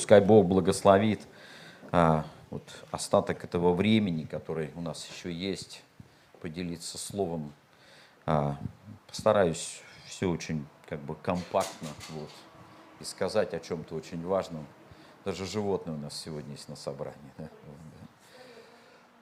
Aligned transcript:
пускай 0.00 0.22
Бог 0.22 0.46
благословит 0.46 1.20
а, 1.92 2.24
вот 2.48 2.62
остаток 2.90 3.44
этого 3.44 3.74
времени, 3.74 4.24
который 4.24 4.70
у 4.74 4.80
нас 4.80 5.06
еще 5.06 5.30
есть, 5.30 5.82
поделиться 6.40 6.96
словом. 6.96 7.52
А, 8.24 8.56
постараюсь 9.06 9.82
все 10.06 10.30
очень 10.30 10.66
как 10.88 11.00
бы 11.00 11.14
компактно 11.16 11.88
вот, 12.08 12.30
и 13.00 13.04
сказать 13.04 13.52
о 13.52 13.60
чем-то 13.60 13.94
очень 13.94 14.26
важном. 14.26 14.66
Даже 15.26 15.44
животные 15.44 15.96
у 15.96 16.00
нас 16.00 16.18
сегодня 16.18 16.52
есть 16.52 16.70
на 16.70 16.76
собрании. 16.76 17.18
Да? 17.36 17.48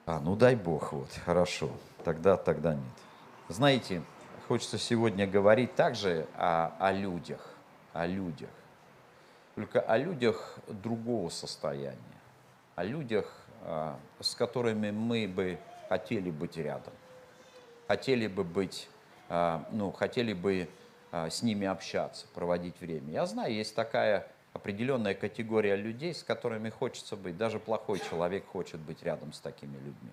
А, 0.06 0.20
ну 0.20 0.36
дай 0.36 0.54
Бог, 0.54 0.92
вот, 0.92 1.10
хорошо. 1.24 1.72
Тогда, 2.04 2.36
тогда 2.36 2.74
нет. 2.74 2.84
Знаете, 3.48 4.04
хочется 4.46 4.78
сегодня 4.78 5.26
говорить 5.26 5.74
также 5.74 6.28
о, 6.36 6.72
о 6.78 6.92
людях, 6.92 7.40
о 7.92 8.06
людях. 8.06 8.50
Только 9.58 9.80
о 9.80 9.98
людях 9.98 10.56
другого 10.68 11.30
состояния, 11.30 11.98
о 12.76 12.84
людях, 12.84 13.28
а, 13.62 13.98
с 14.20 14.36
которыми 14.36 14.92
мы 14.92 15.26
бы 15.26 15.58
хотели 15.88 16.30
быть 16.30 16.56
рядом, 16.56 16.92
хотели 17.88 18.28
бы 18.28 18.44
быть, 18.44 18.88
а, 19.28 19.66
ну, 19.72 19.90
хотели 19.90 20.32
бы 20.32 20.68
а, 21.10 21.28
с 21.28 21.42
ними 21.42 21.66
общаться, 21.66 22.28
проводить 22.34 22.80
время. 22.80 23.10
Я 23.10 23.26
знаю, 23.26 23.52
есть 23.52 23.74
такая 23.74 24.28
определенная 24.52 25.14
категория 25.14 25.74
людей, 25.74 26.14
с 26.14 26.22
которыми 26.22 26.70
хочется 26.70 27.16
быть. 27.16 27.36
Даже 27.36 27.58
плохой 27.58 27.98
человек 27.98 28.46
хочет 28.46 28.78
быть 28.78 29.02
рядом 29.02 29.32
с 29.32 29.40
такими 29.40 29.74
людьми. 29.74 30.12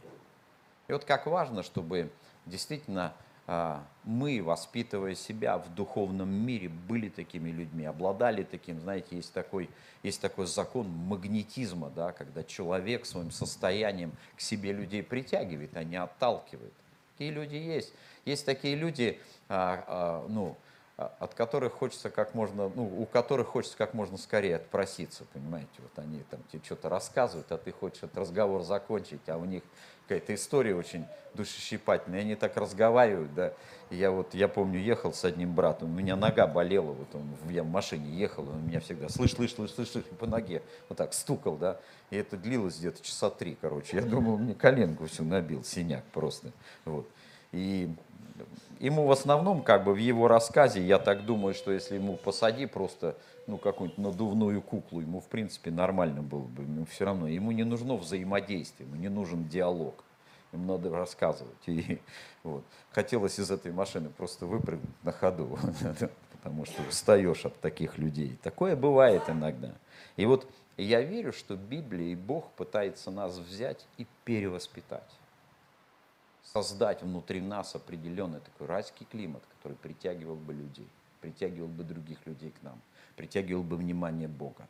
И 0.88 0.92
вот 0.92 1.06
как 1.06 1.28
важно, 1.28 1.62
чтобы 1.62 2.10
действительно 2.48 3.14
мы, 3.48 4.42
воспитывая 4.42 5.14
себя 5.14 5.58
в 5.58 5.74
духовном 5.76 6.30
мире, 6.30 6.70
были 6.70 7.10
такими 7.10 7.50
людьми, 7.52 7.86
обладали 7.86 8.44
таким, 8.44 8.80
знаете, 8.80 9.16
есть 9.16 9.34
такой, 9.34 9.70
есть 10.02 10.20
такой 10.20 10.48
закон 10.48 10.88
магнетизма, 10.88 11.92
да, 11.92 12.12
когда 12.12 12.44
человек 12.44 13.06
своим 13.06 13.32
состоянием 13.32 14.14
к 14.36 14.42
себе 14.42 14.74
людей 14.74 15.04
притягивает, 15.04 15.78
а 15.78 15.84
не 15.84 15.96
отталкивает. 15.96 16.74
Такие 17.14 17.32
люди 17.32 17.56
есть. 17.56 17.94
Есть 18.26 18.46
такие 18.46 18.76
люди, 18.76 19.20
а, 19.48 19.84
а, 19.88 20.26
ну, 20.28 20.50
а, 20.50 20.75
от 20.98 21.34
которых 21.34 21.74
хочется 21.74 22.10
как 22.10 22.34
можно, 22.34 22.72
ну, 22.74 22.86
у 22.86 23.06
которых 23.06 23.48
хочется 23.48 23.78
как 23.78 23.94
можно 23.94 24.18
скорее 24.18 24.56
отпроситься, 24.56 25.26
понимаете, 25.34 25.70
вот 25.80 25.92
они 25.98 26.24
там 26.30 26.40
тебе 26.50 26.62
что-то 26.64 26.88
рассказывают, 26.88 27.52
а 27.52 27.58
ты 27.58 27.74
хочешь 27.74 28.04
этот 28.04 28.18
разговор 28.18 28.64
закончить, 28.64 29.28
а 29.28 29.38
у 29.38 29.44
них 29.44 29.64
какая-то 30.04 30.34
история 30.34 30.74
очень 30.74 31.06
душещипательная, 31.34 32.22
они 32.22 32.36
так 32.36 32.56
разговаривают, 32.56 33.34
да, 33.34 33.54
и 33.90 33.98
я 33.98 34.10
вот, 34.10 34.34
я 34.34 34.48
помню, 34.48 34.80
ехал 34.80 35.12
с 35.12 35.26
одним 35.26 35.54
братом, 35.54 35.90
у 35.92 35.94
меня 35.94 36.16
нога 36.16 36.48
болела, 36.48 36.94
вот 36.94 37.14
он, 37.14 37.36
я 37.50 37.64
в 37.64 37.68
машине 37.68 38.10
ехал, 38.12 38.48
он 38.48 38.66
меня 38.66 38.80
всегда, 38.80 39.10
слышь, 39.10 39.34
слышь, 39.34 39.54
слышь, 39.54 39.72
слышь, 39.72 39.90
слышь, 39.90 40.06
по 40.18 40.28
ноге, 40.28 40.62
вот 40.88 40.98
так 40.98 41.14
стукал, 41.14 41.58
да, 41.58 41.78
и 42.10 42.16
это 42.16 42.38
длилось 42.38 42.78
где-то 42.78 43.04
часа 43.04 43.30
три, 43.30 43.58
короче, 43.60 43.98
я 43.98 44.04
думал, 44.04 44.38
мне 44.38 44.56
коленку 44.56 45.08
всю 45.08 45.26
набил, 45.26 45.66
синяк 45.66 46.06
просто, 46.06 46.52
вот, 46.86 47.10
и 47.52 47.94
ему 48.80 49.06
в 49.06 49.12
основном, 49.12 49.62
как 49.62 49.84
бы 49.84 49.94
в 49.94 49.98
его 49.98 50.28
рассказе, 50.28 50.86
я 50.86 51.00
так 51.00 51.26
думаю, 51.26 51.54
что 51.54 51.72
если 51.72 51.96
ему 51.96 52.16
посади 52.16 52.66
просто 52.66 53.16
ну, 53.48 53.58
какую-нибудь 53.58 54.04
надувную 54.04 54.62
куклу, 54.62 55.02
ему, 55.02 55.20
в 55.20 55.28
принципе, 55.28 55.72
нормально 55.72 56.22
было 56.22 56.44
бы. 56.44 56.64
Ему 56.64 56.86
все 56.86 57.06
равно, 57.06 57.28
ему 57.28 57.52
не 57.52 57.64
нужно 57.64 57.96
взаимодействие, 57.96 58.88
ему 58.88 59.00
не 59.00 59.10
нужен 59.10 59.48
диалог. 59.48 60.04
Ему 60.52 60.74
надо 60.74 60.90
рассказывать. 60.90 61.56
И, 61.68 62.00
вот. 62.44 62.64
Хотелось 62.92 63.40
из 63.40 63.52
этой 63.52 63.72
машины 63.72 64.10
просто 64.10 64.46
выпрыгнуть 64.46 65.04
на 65.04 65.12
ходу, 65.12 65.60
потому 66.32 66.66
что 66.66 66.82
устаешь 66.90 67.46
от 67.46 67.60
таких 67.60 67.98
людей. 67.98 68.38
Такое 68.42 68.76
бывает 68.76 69.24
иногда. 69.28 69.74
И 70.16 70.26
вот 70.26 70.50
я 70.78 71.02
верю, 71.02 71.34
что 71.34 71.56
Библия 71.56 72.14
и 72.14 72.16
Бог 72.16 72.52
пытается 72.52 73.12
нас 73.12 73.38
взять 73.38 73.86
и 73.98 74.08
перевоспитать 74.24 75.10
создать 76.54 77.02
внутри 77.02 77.42
нас 77.42 77.76
определенный 77.76 78.40
такой 78.40 78.68
райский 78.68 79.06
климат, 79.06 79.44
который 79.58 79.78
притягивал 79.78 80.36
бы 80.36 80.54
людей, 80.54 80.88
притягивал 81.22 81.68
бы 81.68 81.84
других 81.84 82.26
людей 82.26 82.52
к 82.52 82.62
нам, 82.64 82.80
притягивал 83.16 83.64
бы 83.64 83.78
внимание 83.78 84.28
Бога. 84.28 84.68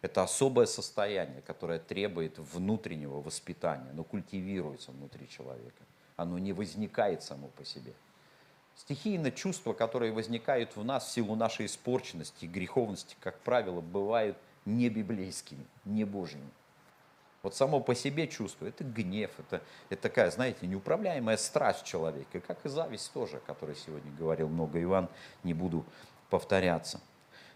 Это 0.00 0.22
особое 0.22 0.66
состояние, 0.66 1.42
которое 1.42 1.80
требует 1.80 2.38
внутреннего 2.38 3.20
воспитания, 3.20 3.90
но 3.94 4.04
культивируется 4.04 4.92
внутри 4.92 5.28
человека. 5.28 5.82
Оно 6.16 6.38
не 6.38 6.52
возникает 6.52 7.22
само 7.22 7.48
по 7.48 7.64
себе. 7.64 7.92
Стихийные 8.76 9.32
чувства, 9.32 9.72
которые 9.72 10.12
возникают 10.12 10.76
в 10.76 10.84
нас 10.84 11.06
в 11.06 11.10
силу 11.10 11.34
нашей 11.34 11.66
испорченности 11.66 12.44
и 12.44 12.48
греховности, 12.48 13.16
как 13.20 13.40
правило, 13.40 13.80
бывают 13.80 14.38
не 14.64 14.88
библейскими, 14.88 15.66
не 15.84 16.04
божьими. 16.04 16.48
Вот 17.48 17.54
само 17.54 17.80
по 17.80 17.94
себе 17.94 18.28
чувство, 18.28 18.66
это 18.66 18.84
гнев, 18.84 19.30
это, 19.38 19.62
это 19.88 20.02
такая, 20.02 20.30
знаете, 20.30 20.66
неуправляемая 20.66 21.38
страсть 21.38 21.82
человека, 21.82 22.40
как 22.40 22.58
и 22.66 22.68
зависть 22.68 23.10
тоже, 23.14 23.38
о 23.38 23.40
которой 23.40 23.74
сегодня 23.74 24.12
говорил 24.18 24.50
много 24.50 24.82
Иван, 24.82 25.08
не 25.44 25.54
буду 25.54 25.86
повторяться. 26.28 27.00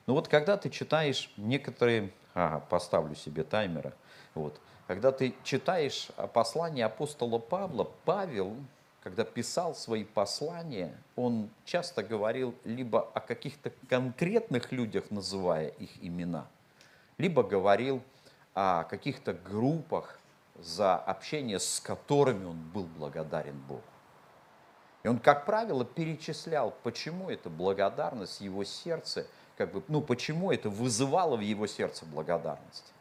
Но 0.06 0.14
вот 0.14 0.28
когда 0.28 0.56
ты 0.56 0.70
читаешь 0.70 1.30
некоторые, 1.36 2.10
ага, 2.32 2.60
поставлю 2.60 3.14
себе 3.14 3.44
таймера, 3.44 3.92
вот, 4.34 4.58
когда 4.86 5.12
ты 5.12 5.34
читаешь 5.44 6.08
послание 6.32 6.86
апостола 6.86 7.38
Павла, 7.38 7.86
Павел, 8.06 8.56
когда 9.02 9.24
писал 9.24 9.74
свои 9.74 10.04
послания, 10.04 10.96
он 11.16 11.50
часто 11.66 12.02
говорил 12.02 12.54
либо 12.64 13.10
о 13.12 13.20
каких-то 13.20 13.70
конкретных 13.90 14.72
людях, 14.72 15.10
называя 15.10 15.68
их 15.68 15.90
имена, 16.00 16.46
либо 17.18 17.42
говорил 17.42 18.02
о 18.54 18.84
каких-то 18.84 19.32
группах, 19.32 20.18
за 20.58 20.96
общение 20.96 21.58
с 21.58 21.80
которыми 21.80 22.44
он 22.44 22.58
был 22.72 22.84
благодарен 22.84 23.58
Богу. 23.68 23.82
И 25.02 25.08
он, 25.08 25.18
как 25.18 25.46
правило, 25.46 25.84
перечислял, 25.84 26.74
почему 26.82 27.30
эта 27.30 27.50
благодарность 27.50 28.40
его 28.40 28.62
сердце, 28.64 29.26
как 29.56 29.72
бы, 29.72 29.82
ну, 29.88 30.00
почему 30.00 30.52
это 30.52 30.70
вызывало 30.70 31.36
в 31.36 31.40
его 31.40 31.66
сердце 31.66 32.06
благодарность. 32.06 32.92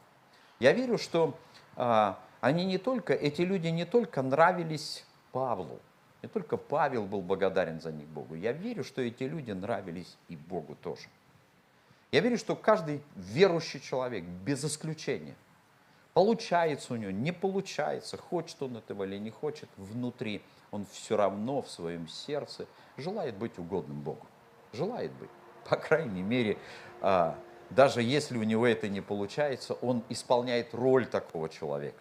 Я 0.59 0.73
верю, 0.73 0.97
что 0.97 1.37
а, 1.75 2.19
они 2.39 2.65
не 2.65 2.77
только, 2.77 3.13
эти 3.13 3.41
люди 3.41 3.67
не 3.67 3.85
только 3.85 4.21
нравились 4.21 5.05
Павлу, 5.31 5.79
не 6.23 6.29
только 6.29 6.57
Павел 6.57 7.05
был 7.05 7.21
благодарен 7.21 7.79
за 7.81 7.91
них 7.91 8.07
Богу, 8.07 8.35
я 8.35 8.51
верю, 8.51 8.83
что 8.83 9.01
эти 9.01 9.23
люди 9.23 9.51
нравились 9.51 10.17
и 10.27 10.35
Богу 10.35 10.75
тоже. 10.75 11.07
Я 12.11 12.19
верю, 12.19 12.37
что 12.37 12.57
каждый 12.57 13.01
верующий 13.15 13.79
человек, 13.79 14.25
без 14.25 14.65
исключения, 14.65 15.35
получается 16.13 16.93
у 16.93 16.97
него, 16.97 17.11
не 17.11 17.31
получается, 17.31 18.17
хочет 18.17 18.61
он 18.61 18.77
этого 18.77 19.03
или 19.05 19.17
не 19.17 19.31
хочет, 19.31 19.69
внутри 19.77 20.41
он 20.71 20.85
все 20.91 21.15
равно 21.15 21.61
в 21.61 21.69
своем 21.69 22.09
сердце 22.09 22.67
желает 22.97 23.37
быть 23.37 23.57
угодным 23.57 24.01
Богу. 24.01 24.27
Желает 24.73 25.11
быть. 25.13 25.29
По 25.69 25.77
крайней 25.77 26.21
мере, 26.21 26.57
а, 27.01 27.37
даже 27.69 28.01
если 28.01 28.37
у 28.37 28.43
него 28.43 28.67
это 28.67 28.89
не 28.89 28.99
получается, 28.99 29.75
он 29.75 30.03
исполняет 30.09 30.73
роль 30.73 31.05
такого 31.05 31.47
человека. 31.47 31.99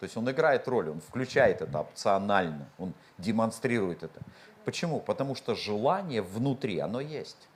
То 0.00 0.04
есть 0.04 0.16
он 0.16 0.28
играет 0.28 0.66
роль, 0.66 0.90
он 0.90 1.00
включает 1.00 1.62
это 1.62 1.80
опционально, 1.80 2.68
он 2.78 2.94
демонстрирует 3.16 4.02
это. 4.02 4.20
Почему? 4.64 4.98
Потому 5.00 5.36
что 5.36 5.54
желание 5.54 6.20
внутри, 6.20 6.80
оно 6.80 7.00
есть 7.00 7.48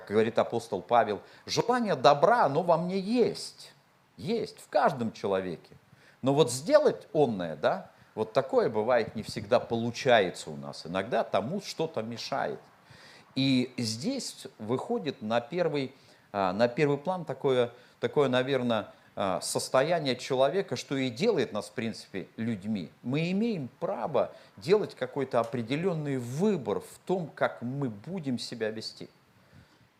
как 0.00 0.10
говорит 0.10 0.38
апостол 0.38 0.80
Павел, 0.80 1.20
желание 1.46 1.94
добра, 1.94 2.44
оно 2.44 2.62
во 2.62 2.76
мне 2.76 2.98
есть. 2.98 3.72
Есть 4.16 4.60
в 4.60 4.68
каждом 4.68 5.12
человеке. 5.12 5.70
Но 6.22 6.34
вот 6.34 6.50
сделать 6.50 7.06
онное, 7.12 7.56
да, 7.56 7.90
вот 8.14 8.32
такое 8.32 8.68
бывает 8.68 9.14
не 9.14 9.22
всегда 9.22 9.60
получается 9.60 10.50
у 10.50 10.56
нас. 10.56 10.86
Иногда 10.86 11.22
тому 11.22 11.60
что-то 11.62 12.02
мешает. 12.02 12.58
И 13.34 13.72
здесь 13.76 14.46
выходит 14.58 15.22
на 15.22 15.40
первый, 15.40 15.94
а, 16.32 16.52
на 16.52 16.66
первый 16.66 16.98
план 16.98 17.24
такое, 17.24 17.70
такое, 18.00 18.28
наверное, 18.28 18.88
а, 19.14 19.40
состояние 19.40 20.16
человека, 20.16 20.74
что 20.74 20.96
и 20.96 21.10
делает 21.10 21.52
нас, 21.52 21.66
в 21.68 21.72
принципе, 21.72 22.26
людьми. 22.36 22.90
Мы 23.02 23.30
имеем 23.30 23.68
право 23.78 24.32
делать 24.56 24.96
какой-то 24.96 25.38
определенный 25.38 26.18
выбор 26.18 26.80
в 26.80 26.98
том, 27.06 27.30
как 27.34 27.62
мы 27.62 27.88
будем 27.88 28.38
себя 28.38 28.70
вести. 28.70 29.08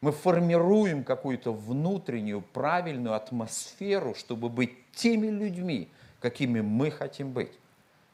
Мы 0.00 0.12
формируем 0.12 1.02
какую-то 1.02 1.52
внутреннюю 1.52 2.40
правильную 2.40 3.14
атмосферу, 3.14 4.14
чтобы 4.14 4.48
быть 4.48 4.70
теми 4.92 5.26
людьми, 5.26 5.88
какими 6.20 6.60
мы 6.60 6.90
хотим 6.90 7.32
быть. 7.32 7.52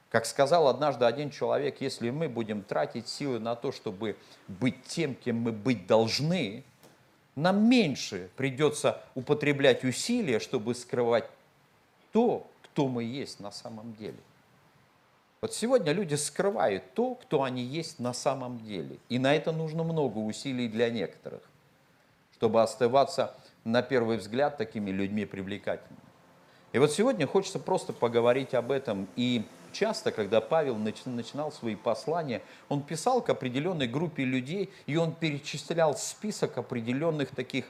Как 0.09 0.25
сказал 0.25 0.69
однажды 0.69 1.05
один 1.05 1.31
человек, 1.31 1.81
если 1.81 2.09
мы 2.09 2.29
будем 2.29 2.63
тратить 2.63 3.09
силы 3.09 3.39
на 3.39 3.55
то, 3.55 3.71
чтобы 3.71 4.17
быть 4.49 4.83
тем, 4.85 5.15
кем 5.15 5.37
мы 5.41 5.53
быть 5.53 5.87
должны, 5.87 6.65
нам 7.35 7.69
меньше 7.69 8.31
придется 8.37 9.03
употреблять 9.15 9.85
усилия, 9.85 10.39
чтобы 10.39 10.75
скрывать 10.75 11.29
то, 12.13 12.47
кто 12.63 12.89
мы 12.89 13.03
есть 13.03 13.41
на 13.41 13.51
самом 13.51 13.93
деле. 13.95 14.19
Вот 15.43 15.53
сегодня 15.53 15.93
люди 15.93 16.15
скрывают 16.15 16.95
то, 16.95 17.17
кто 17.17 17.43
они 17.43 17.63
есть 17.63 17.99
на 17.99 18.15
самом 18.15 18.65
деле. 18.65 18.97
И 19.11 19.19
на 19.19 19.35
это 19.35 19.53
нужно 19.53 19.83
много 19.83 20.19
усилий 20.19 20.69
для 20.69 20.89
некоторых 20.89 21.43
чтобы 22.45 22.61
оставаться 22.61 23.33
на 23.65 23.81
первый 23.81 24.19
взгляд, 24.19 24.59
такими 24.59 24.91
людьми 24.91 25.25
привлекательными. 25.25 25.97
И 26.75 26.79
вот 26.79 26.93
сегодня 26.93 27.27
хочется 27.27 27.59
просто 27.59 27.95
поговорить 27.95 28.53
об 28.53 28.71
этом. 28.71 29.09
И 29.17 29.47
часто, 29.73 30.13
когда 30.13 30.43
Павел 30.43 30.77
начинал 30.77 31.51
свои 31.51 31.75
послания, 31.75 32.43
он 32.69 32.83
писал 32.83 33.23
к 33.23 33.31
определенной 33.31 33.87
группе 33.87 34.25
людей, 34.25 34.71
и 34.85 34.97
он 34.97 35.15
перечислял 35.15 35.97
список 35.97 36.59
определенных 36.59 37.31
таких, 37.31 37.65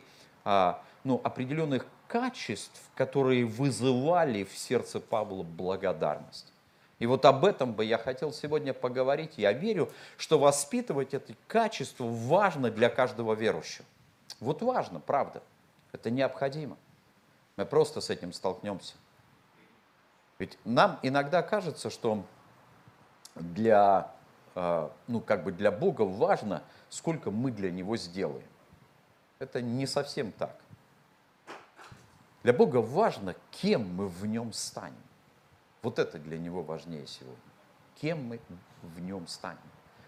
а, 0.44 0.82
ну, 1.04 1.20
определенных 1.22 1.86
качеств, 2.08 2.82
которые 2.96 3.44
вызывали 3.44 4.42
в 4.42 4.58
сердце 4.58 4.98
Павла 4.98 5.44
благодарность. 5.44 6.52
И 6.98 7.06
вот 7.06 7.24
об 7.26 7.44
этом 7.44 7.74
бы 7.74 7.84
я 7.84 7.98
хотел 7.98 8.32
сегодня 8.32 8.72
поговорить. 8.72 9.34
Я 9.36 9.52
верю, 9.52 9.92
что 10.16 10.36
воспитывать 10.40 11.14
это 11.14 11.32
качество 11.46 12.06
важно 12.08 12.72
для 12.72 12.88
каждого 12.88 13.34
верующего. 13.34 13.84
Вот 14.44 14.60
важно, 14.62 15.00
правда. 15.00 15.42
Это 15.92 16.10
необходимо. 16.10 16.76
Мы 17.56 17.64
просто 17.64 18.00
с 18.00 18.10
этим 18.10 18.32
столкнемся. 18.32 18.94
Ведь 20.38 20.58
нам 20.64 20.98
иногда 21.02 21.42
кажется, 21.42 21.88
что 21.88 22.24
для, 23.34 24.12
э, 24.54 24.90
ну, 25.06 25.20
как 25.20 25.44
бы 25.44 25.52
для 25.52 25.70
Бога 25.70 26.02
важно, 26.02 26.62
сколько 26.90 27.30
мы 27.30 27.50
для 27.50 27.70
Него 27.70 27.96
сделаем. 27.96 28.46
Это 29.38 29.62
не 29.62 29.86
совсем 29.86 30.30
так. 30.32 30.60
Для 32.42 32.52
Бога 32.52 32.78
важно, 32.78 33.34
кем 33.50 33.94
мы 33.94 34.08
в 34.08 34.26
Нем 34.26 34.52
станем. 34.52 34.94
Вот 35.80 35.98
это 35.98 36.18
для 36.18 36.38
Него 36.38 36.62
важнее 36.62 37.06
сегодня. 37.06 37.38
Кем 38.00 38.26
мы 38.26 38.40
в 38.82 39.00
Нем 39.00 39.26
станем. 39.26 39.58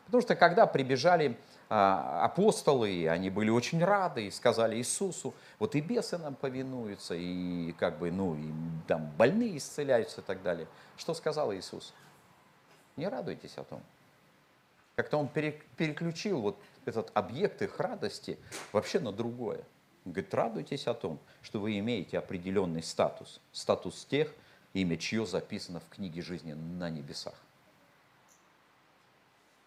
Потому 0.07 0.23
что 0.23 0.37
когда 0.37 0.67
прибежали 0.67 1.37
а, 1.69 2.25
апостолы, 2.25 3.09
они 3.09 3.29
были 3.29 3.51
очень 3.51 3.85
рады 3.85 4.27
и 4.27 4.31
сказали 4.31 4.77
Иисусу, 4.77 5.35
вот 5.59 5.75
и 5.75 5.81
бесы 5.81 6.17
нам 6.17 6.37
повинуются, 6.37 7.15
и 7.17 7.73
как 7.73 7.99
бы, 7.99 8.13
ну, 8.13 8.37
и 8.37 8.47
там 8.87 9.11
больные 9.19 9.59
исцеляются 9.59 10.21
и 10.21 10.25
так 10.25 10.43
далее. 10.43 10.69
Что 10.97 11.13
сказал 11.13 11.53
Иисус? 11.53 11.93
Не 12.97 13.09
радуйтесь 13.09 13.59
о 13.59 13.65
том. 13.65 13.83
Как-то 14.95 15.19
он 15.19 15.29
переключил 15.29 16.41
вот 16.41 16.59
этот 16.87 17.11
объект 17.13 17.61
их 17.61 17.79
радости 17.81 18.39
вообще 18.73 19.01
на 19.01 19.13
другое. 19.13 19.61
Говорит, 20.05 20.33
радуйтесь 20.33 20.87
о 20.87 20.95
том, 20.95 21.19
что 21.43 21.59
вы 21.59 21.79
имеете 21.81 22.17
определенный 22.17 22.83
статус. 22.83 23.41
Статус 23.51 24.05
тех, 24.05 24.33
имя 24.73 24.97
чье 24.97 25.27
записано 25.27 25.81
в 25.81 25.89
книге 25.89 26.23
жизни 26.23 26.53
на 26.53 26.89
небесах. 26.89 27.35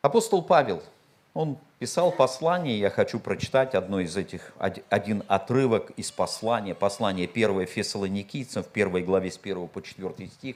Апостол 0.02 0.42
Павел– 0.42 0.82
он 1.34 1.58
писал 1.78 2.12
послание, 2.12 2.80
я 2.80 2.90
хочу 2.90 3.20
прочитать 3.20 3.76
одно 3.76 4.00
из 4.00 4.18
этих, 4.18 4.52
один 4.90 5.24
отрывок 5.28 5.92
из 5.92 6.12
послания, 6.12 6.74
послание 6.74 7.30
1 7.32 7.66
Фессалоникийцам 7.68 8.64
в 8.64 8.68
первой 8.68 9.04
главе 9.04 9.32
с 9.32 9.38
1 9.38 9.68
по 9.68 9.82
4 9.82 10.28
стих. 10.28 10.56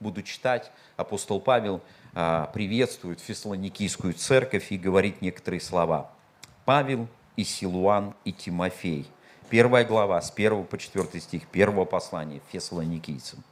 Буду 0.00 0.22
читать, 0.22 0.70
апостол 0.96 1.40
Павел 1.40 1.80
а, 2.14 2.46
приветствует 2.46 3.20
Фессалоникийскую 3.20 4.14
церковь 4.14 4.72
и 4.72 4.78
говорит 4.78 5.22
некоторые 5.22 5.60
слова. 5.60 6.10
Павел 6.64 7.08
и 7.36 7.44
Силуан 7.44 8.14
и 8.24 8.32
Тимофей. 8.32 9.06
Первая 9.50 9.84
глава 9.84 10.20
с 10.20 10.32
1 10.32 10.64
по 10.64 10.78
4 10.78 11.20
стих, 11.20 11.46
первого 11.48 11.84
послания 11.84 12.40
Фессалоникийцам. 12.50 13.42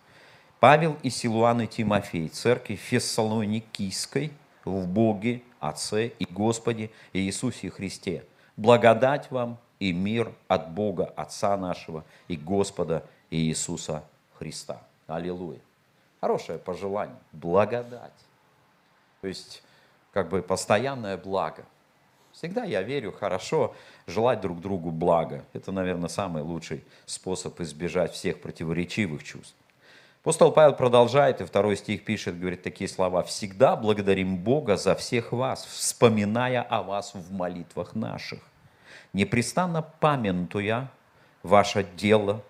Павел 0.61 0.97
и 1.03 1.11
Силуан 1.11 1.63
и 1.63 1.67
Тимофей, 1.67 2.29
церковь 2.29 2.81
Фессалоникийской 2.81 4.33
в 4.65 4.87
Боге 4.87 5.43
Отце 5.59 6.09
и 6.09 6.25
Господе 6.25 6.91
Иисусе 7.13 7.71
Христе. 7.71 8.25
Благодать 8.57 9.31
вам 9.31 9.59
и 9.79 9.93
мир 9.93 10.33
от 10.49 10.73
Бога 10.73 11.13
Отца 11.17 11.57
нашего 11.57 12.05
и 12.29 12.37
Господа 12.37 13.05
Иисуса 13.31 14.05
Христа. 14.39 14.83
Аллилуйя. 15.07 15.61
Хорошее 16.21 16.59
пожелание. 16.59 17.17
Благодать. 17.33 18.13
То 19.21 19.29
есть, 19.29 19.63
как 20.13 20.29
бы 20.29 20.43
постоянное 20.43 21.17
благо. 21.17 21.65
Всегда 22.33 22.65
я 22.65 22.83
верю, 22.83 23.13
хорошо 23.13 23.75
желать 24.07 24.41
друг 24.41 24.61
другу 24.61 24.91
блага. 24.91 25.45
Это, 25.53 25.73
наверное, 25.73 26.09
самый 26.09 26.43
лучший 26.43 26.85
способ 27.07 27.61
избежать 27.61 28.13
всех 28.13 28.41
противоречивых 28.41 29.25
чувств. 29.25 29.55
Апостол 30.23 30.53
Павел 30.53 30.75
продолжает, 30.75 31.41
и 31.41 31.47
второй 31.47 31.79
стих 31.79 32.05
пишет, 32.05 32.39
говорит 32.39 32.63
такие 32.63 32.89
слова. 32.89 33.23
«Всегда 33.23 33.75
благодарим 33.75 34.37
Бога 34.37 34.77
за 34.77 34.95
всех 34.95 35.33
вас, 35.33 35.65
вспоминая 35.65 36.61
о 36.61 36.83
вас 36.83 37.15
в 37.15 37.33
молитвах 37.33 37.95
наших, 37.95 38.41
непрестанно 39.15 39.81
памятуя 39.81 40.91
ваше 41.43 41.87
дело, 41.97 42.43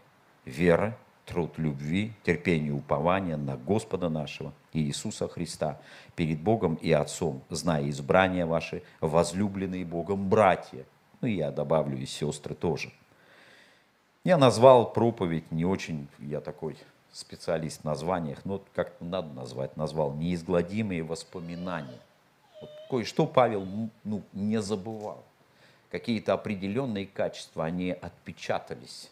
вера, 0.44 0.96
труд 1.26 1.58
любви, 1.58 2.12
терпение, 2.24 2.72
упование 2.72 3.36
на 3.36 3.56
Господа 3.56 4.08
нашего 4.08 4.52
и 4.72 4.80
Иисуса 4.80 5.28
Христа 5.28 5.78
перед 6.16 6.40
Богом 6.40 6.74
и 6.74 6.90
Отцом, 6.90 7.44
зная 7.50 7.88
избрания 7.88 8.46
ваши, 8.46 8.82
возлюбленные 9.00 9.84
Богом 9.84 10.28
братья». 10.28 10.84
Ну 11.20 11.28
и 11.28 11.34
я 11.34 11.52
добавлю 11.52 11.96
и 11.98 12.06
сестры 12.06 12.56
тоже. 12.56 12.90
Я 14.24 14.38
назвал 14.38 14.92
проповедь 14.92 15.52
не 15.52 15.64
очень, 15.64 16.08
я 16.18 16.40
такой 16.40 16.76
специалист 17.12 17.80
в 17.80 17.84
названиях, 17.84 18.44
но 18.44 18.62
как 18.74 18.92
надо 19.00 19.32
назвать, 19.32 19.76
назвал 19.76 20.14
неизгладимые 20.14 21.02
воспоминания. 21.02 22.00
Вот 22.60 22.70
кое-что 22.88 23.26
Павел 23.26 23.66
ну, 24.04 24.22
не 24.32 24.60
забывал. 24.60 25.24
Какие-то 25.90 26.34
определенные 26.34 27.06
качества, 27.06 27.64
они 27.64 27.90
отпечатались, 27.90 29.10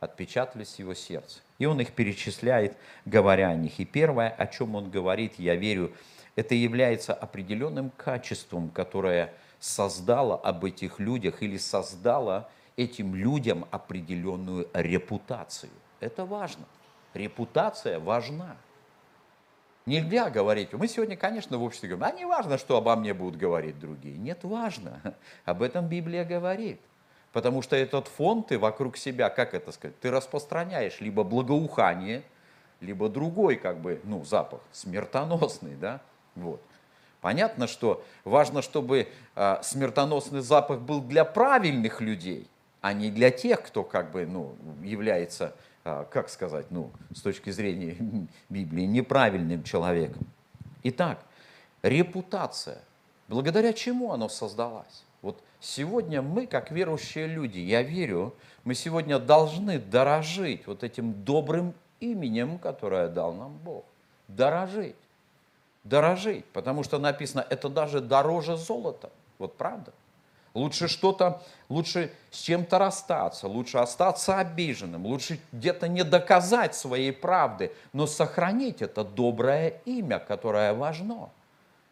отпечатались 0.00 0.74
в 0.74 0.78
его 0.80 0.94
сердце. 0.94 1.40
И 1.58 1.66
он 1.66 1.80
их 1.80 1.92
перечисляет, 1.92 2.76
говоря 3.04 3.50
о 3.50 3.54
них. 3.54 3.78
И 3.78 3.84
первое, 3.84 4.28
о 4.28 4.46
чем 4.46 4.74
он 4.74 4.90
говорит, 4.90 5.34
я 5.38 5.54
верю, 5.54 5.92
это 6.34 6.54
является 6.54 7.14
определенным 7.14 7.90
качеством, 7.90 8.70
которое 8.70 9.32
создало 9.60 10.36
об 10.36 10.64
этих 10.64 10.98
людях 10.98 11.42
или 11.42 11.56
создало 11.56 12.48
этим 12.76 13.14
людям 13.14 13.66
определенную 13.70 14.68
репутацию. 14.72 15.72
Это 16.00 16.24
важно. 16.24 16.64
Репутация 17.14 17.98
важна. 17.98 18.56
Нельзя 19.86 20.28
говорить, 20.28 20.72
мы 20.74 20.86
сегодня, 20.86 21.16
конечно, 21.16 21.56
в 21.56 21.62
обществе 21.62 21.88
говорим, 21.88 22.14
а 22.14 22.18
не 22.18 22.26
важно, 22.26 22.58
что 22.58 22.76
обо 22.76 22.94
мне 22.94 23.14
будут 23.14 23.36
говорить 23.36 23.78
другие. 23.78 24.18
Нет, 24.18 24.44
важно. 24.44 25.00
Об 25.46 25.62
этом 25.62 25.88
Библия 25.88 26.24
говорит. 26.24 26.78
Потому 27.32 27.62
что 27.62 27.74
этот 27.76 28.06
фон 28.08 28.42
ты 28.42 28.58
вокруг 28.58 28.96
себя, 28.96 29.30
как 29.30 29.54
это 29.54 29.72
сказать, 29.72 29.98
ты 30.00 30.10
распространяешь 30.10 31.00
либо 31.00 31.24
благоухание, 31.24 32.22
либо 32.80 33.08
другой, 33.08 33.56
как 33.56 33.78
бы, 33.78 34.00
ну, 34.04 34.24
запах, 34.24 34.60
смертоносный, 34.72 35.74
да, 35.74 36.00
вот. 36.34 36.60
Понятно, 37.20 37.66
что 37.66 38.04
важно, 38.24 38.62
чтобы 38.62 39.08
э, 39.34 39.56
смертоносный 39.62 40.40
запах 40.40 40.80
был 40.80 41.00
для 41.00 41.24
правильных 41.24 42.00
людей, 42.00 42.46
а 42.80 42.92
не 42.92 43.10
для 43.10 43.30
тех, 43.30 43.62
кто, 43.62 43.82
как 43.82 44.12
бы, 44.12 44.24
ну, 44.24 44.54
является 44.82 45.54
как 46.10 46.28
сказать, 46.28 46.66
ну, 46.70 46.90
с 47.14 47.20
точки 47.20 47.50
зрения 47.50 47.96
Библии, 48.48 48.84
неправильным 48.84 49.62
человеком. 49.62 50.26
Итак, 50.82 51.18
репутация. 51.82 52.78
Благодаря 53.28 53.72
чему 53.72 54.12
она 54.12 54.28
создалась? 54.28 55.04
Вот 55.22 55.42
сегодня 55.60 56.22
мы, 56.22 56.46
как 56.46 56.70
верующие 56.70 57.26
люди, 57.26 57.58
я 57.58 57.82
верю, 57.82 58.34
мы 58.64 58.74
сегодня 58.74 59.18
должны 59.18 59.78
дорожить 59.78 60.66
вот 60.66 60.82
этим 60.84 61.12
добрым 61.24 61.74
именем, 62.00 62.58
которое 62.58 63.08
дал 63.08 63.34
нам 63.34 63.56
Бог. 63.58 63.84
Дорожить. 64.28 64.96
Дорожить, 65.84 66.44
потому 66.46 66.84
что 66.84 66.98
написано, 66.98 67.44
это 67.48 67.68
даже 67.68 68.00
дороже 68.00 68.56
золота. 68.56 69.10
Вот 69.38 69.56
правда? 69.56 69.92
Лучше 70.54 70.88
что-то, 70.88 71.42
лучше 71.68 72.10
с 72.30 72.40
чем-то 72.40 72.78
расстаться, 72.78 73.46
лучше 73.46 73.78
остаться 73.78 74.38
обиженным, 74.38 75.06
лучше 75.06 75.40
где-то 75.52 75.88
не 75.88 76.04
доказать 76.04 76.74
своей 76.74 77.12
правды, 77.12 77.72
но 77.92 78.06
сохранить 78.06 78.82
это 78.82 79.04
доброе 79.04 79.80
имя, 79.84 80.18
которое 80.18 80.72
важно. 80.74 81.30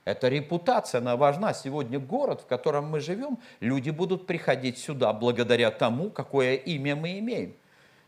Эта 0.05 0.29
репутация, 0.29 1.01
она 1.01 1.17
важна. 1.17 1.53
Сегодня 1.53 1.99
город, 1.99 2.43
в 2.43 2.47
котором 2.47 2.89
мы 2.89 3.01
живем, 3.01 3.39
люди 3.59 3.91
будут 3.91 4.27
приходить 4.27 4.79
сюда 4.79 5.13
благодаря 5.13 5.73
тому, 5.73 6.11
какое 6.11 6.55
имя 6.55 6.95
мы 6.95 7.19
имеем. 7.19 7.55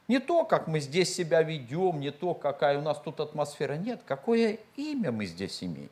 Не 0.07 0.21
то, 0.21 0.45
как 0.45 0.69
мы 0.69 0.81
здесь 0.81 1.15
себя 1.15 1.43
ведем, 1.43 2.01
не 2.01 2.13
то, 2.13 2.35
какая 2.35 2.79
у 2.79 2.83
нас 2.83 2.99
тут 2.99 3.21
атмосфера. 3.21 3.75
Нет, 3.75 4.01
какое 4.07 4.59
имя 4.77 5.11
мы 5.13 5.27
здесь 5.27 5.63
имеем. 5.63 5.91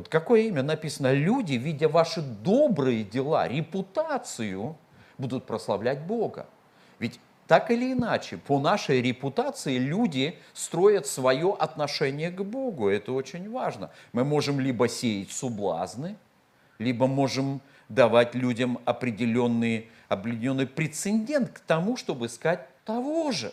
Вот 0.00 0.08
какое 0.08 0.44
имя 0.44 0.62
написано? 0.62 1.12
Люди, 1.12 1.56
видя 1.56 1.86
ваши 1.86 2.22
добрые 2.22 3.04
дела, 3.04 3.46
репутацию, 3.46 4.78
будут 5.18 5.44
прославлять 5.44 6.00
Бога. 6.00 6.46
Ведь 6.98 7.20
так 7.46 7.70
или 7.70 7.92
иначе, 7.92 8.38
по 8.38 8.58
нашей 8.58 9.02
репутации 9.02 9.76
люди 9.76 10.38
строят 10.54 11.06
свое 11.06 11.52
отношение 11.52 12.30
к 12.30 12.40
Богу. 12.40 12.88
Это 12.88 13.12
очень 13.12 13.50
важно. 13.50 13.90
Мы 14.14 14.24
можем 14.24 14.58
либо 14.58 14.88
сеять 14.88 15.32
соблазны, 15.32 16.16
либо 16.78 17.06
можем 17.06 17.60
давать 17.90 18.34
людям 18.34 18.78
определенный, 18.86 19.90
определенный 20.08 20.66
прецедент 20.66 21.50
к 21.50 21.58
тому, 21.58 21.98
чтобы 21.98 22.28
искать 22.28 22.66
того 22.86 23.32
же. 23.32 23.52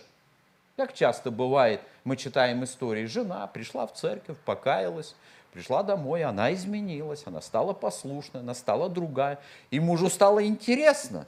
Как 0.77 0.93
часто 0.93 1.29
бывает, 1.29 1.81
мы 2.05 2.15
читаем 2.15 2.63
истории, 2.63 3.05
жена 3.05 3.47
пришла 3.47 3.85
в 3.85 3.93
церковь, 3.93 4.37
покаялась, 4.45 5.13
пришла 5.51 5.83
домой, 5.83 6.23
она 6.23 6.53
изменилась, 6.53 7.23
она 7.25 7.41
стала 7.41 7.73
послушной, 7.73 8.41
она 8.41 8.53
стала 8.53 8.89
другая, 8.89 9.39
и 9.71 9.79
мужу 9.79 10.09
стало 10.09 10.45
интересно. 10.45 11.25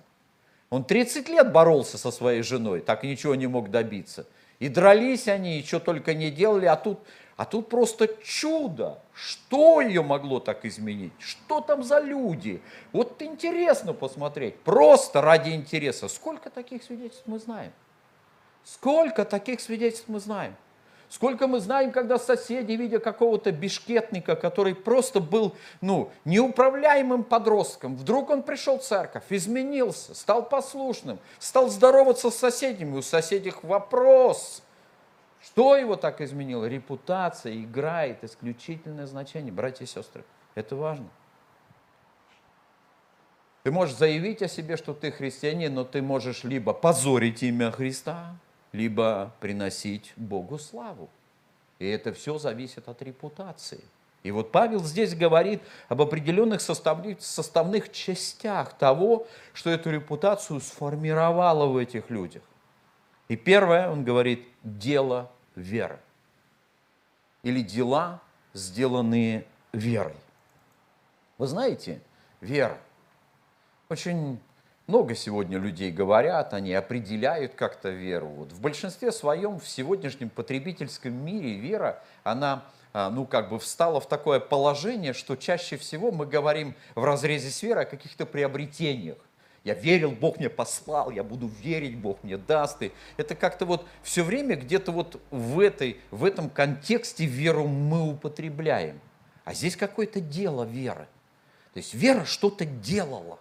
Он 0.69 0.83
30 0.83 1.29
лет 1.29 1.51
боролся 1.51 1.97
со 1.97 2.11
своей 2.11 2.43
женой, 2.43 2.81
так 2.81 3.03
ничего 3.03 3.35
не 3.35 3.47
мог 3.47 3.71
добиться. 3.71 4.25
И 4.59 4.69
дрались 4.69 5.27
они, 5.27 5.59
и 5.59 5.63
что 5.63 5.79
только 5.79 6.13
не 6.13 6.29
делали, 6.29 6.65
а 6.65 6.75
тут, 6.75 6.99
а 7.37 7.45
тут 7.45 7.69
просто 7.69 8.07
чудо. 8.23 8.99
Что 9.13 9.81
ее 9.81 10.03
могло 10.03 10.39
так 10.39 10.65
изменить? 10.65 11.13
Что 11.17 11.61
там 11.61 11.83
за 11.83 11.99
люди? 11.99 12.61
Вот 12.91 13.21
интересно 13.21 13.93
посмотреть, 13.93 14.59
просто 14.59 15.21
ради 15.21 15.51
интереса. 15.51 16.07
Сколько 16.07 16.49
таких 16.49 16.83
свидетельств 16.83 17.23
мы 17.25 17.39
знаем? 17.39 17.71
Сколько 18.63 19.25
таких 19.25 19.61
свидетельств 19.61 20.07
мы 20.07 20.19
знаем? 20.19 20.55
Сколько 21.09 21.47
мы 21.47 21.59
знаем, 21.59 21.91
когда 21.91 22.19
соседи, 22.19 22.73
видя 22.73 22.99
какого-то 22.99 23.51
бешкетника, 23.51 24.35
который 24.35 24.75
просто 24.75 25.19
был 25.19 25.55
ну, 25.81 26.11
неуправляемым 26.23 27.23
подростком, 27.23 27.95
вдруг 27.95 28.29
он 28.29 28.43
пришел 28.43 28.77
в 28.77 28.83
церковь, 28.83 29.23
изменился, 29.29 30.13
стал 30.13 30.47
послушным, 30.47 31.17
стал 31.39 31.69
здороваться 31.69 32.29
с 32.29 32.35
соседями. 32.35 32.97
У 32.97 33.01
соседей 33.01 33.51
вопрос, 33.63 34.61
что 35.41 35.75
его 35.75 35.95
так 35.95 36.21
изменило? 36.21 36.65
Репутация 36.65 37.55
играет 37.55 38.23
исключительное 38.23 39.07
значение, 39.07 39.51
братья 39.51 39.85
и 39.85 39.87
сестры. 39.87 40.23
Это 40.53 40.75
важно. 40.75 41.07
Ты 43.63 43.71
можешь 43.71 43.95
заявить 43.95 44.43
о 44.43 44.47
себе, 44.47 44.77
что 44.77 44.93
ты 44.93 45.11
христианин, 45.11 45.73
но 45.73 45.83
ты 45.83 46.03
можешь 46.03 46.43
либо 46.43 46.71
позорить 46.71 47.41
имя 47.41 47.71
Христа, 47.71 48.35
либо 48.71 49.33
приносить 49.39 50.13
Богу 50.15 50.59
славу. 50.59 51.09
И 51.79 51.87
это 51.87 52.13
все 52.13 52.37
зависит 52.37 52.87
от 52.87 53.01
репутации. 53.01 53.83
И 54.21 54.31
вот 54.31 54.51
Павел 54.51 54.83
здесь 54.83 55.15
говорит 55.15 55.61
об 55.87 56.01
определенных 56.01 56.59
составных, 56.61 57.91
частях 57.91 58.77
того, 58.77 59.27
что 59.53 59.69
эту 59.69 59.91
репутацию 59.91 60.59
сформировало 60.59 61.67
в 61.67 61.77
этих 61.77 62.09
людях. 62.09 62.43
И 63.29 63.37
первое, 63.37 63.89
он 63.89 64.03
говорит, 64.03 64.45
дело 64.63 65.31
веры. 65.55 65.99
Или 67.43 67.61
дела, 67.61 68.19
сделанные 68.53 69.45
верой. 69.71 70.17
Вы 71.37 71.47
знаете, 71.47 72.01
вера 72.41 72.77
очень 73.87 74.39
много 74.89 75.13
сегодня 75.13 75.59
людей 75.59 75.91
говорят, 75.91 76.55
они 76.55 76.73
определяют 76.73 77.53
как-то 77.53 77.89
веру. 77.89 78.25
Вот 78.25 78.51
в 78.51 78.59
большинстве 78.59 79.11
своем 79.11 79.59
в 79.59 79.67
сегодняшнем 79.69 80.29
потребительском 80.29 81.13
мире 81.13 81.53
вера, 81.57 82.01
она 82.23 82.65
а, 82.91 83.11
ну, 83.11 83.27
как 83.27 83.49
бы 83.49 83.59
встала 83.59 84.01
в 84.01 84.09
такое 84.09 84.39
положение, 84.39 85.13
что 85.13 85.35
чаще 85.35 85.77
всего 85.77 86.11
мы 86.11 86.25
говорим 86.25 86.73
в 86.95 87.03
разрезе 87.03 87.51
сферы 87.51 87.81
о 87.81 87.85
каких-то 87.85 88.25
приобретениях. 88.25 89.19
Я 89.63 89.75
верил, 89.75 90.09
Бог 90.09 90.39
мне 90.39 90.49
послал, 90.49 91.11
я 91.11 91.23
буду 91.23 91.51
верить, 91.61 91.95
Бог 91.95 92.23
мне 92.23 92.37
даст. 92.37 92.81
И 92.81 92.91
это 93.17 93.35
как-то 93.35 93.67
вот 93.67 93.85
все 94.01 94.23
время 94.23 94.55
где-то 94.55 94.91
вот 94.91 95.21
в, 95.29 95.59
этой, 95.59 95.97
в 96.09 96.25
этом 96.25 96.49
контексте 96.49 97.25
веру 97.25 97.67
мы 97.67 98.09
употребляем. 98.09 98.99
А 99.45 99.53
здесь 99.53 99.75
какое-то 99.75 100.19
дело 100.19 100.63
веры. 100.63 101.07
То 101.73 101.77
есть 101.77 101.93
вера 101.93 102.25
что-то 102.25 102.65
делала 102.65 103.37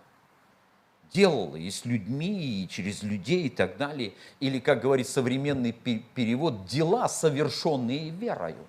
делала 1.13 1.57
и 1.57 1.71
с 1.71 1.85
людьми, 1.85 2.63
и 2.63 2.69
через 2.69 3.03
людей 3.03 3.47
и 3.47 3.51
так 3.51 3.77
далее. 3.77 4.13
Или, 4.41 4.59
как 4.59 4.81
говорит 4.81 5.09
современный 5.09 5.73
перевод, 5.73 6.67
дела, 6.67 7.09
совершенные 7.09 8.11
верою. 8.11 8.67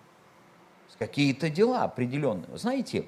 Какие-то 0.98 1.50
дела 1.50 1.84
определенные. 1.84 2.58
Знаете, 2.58 3.06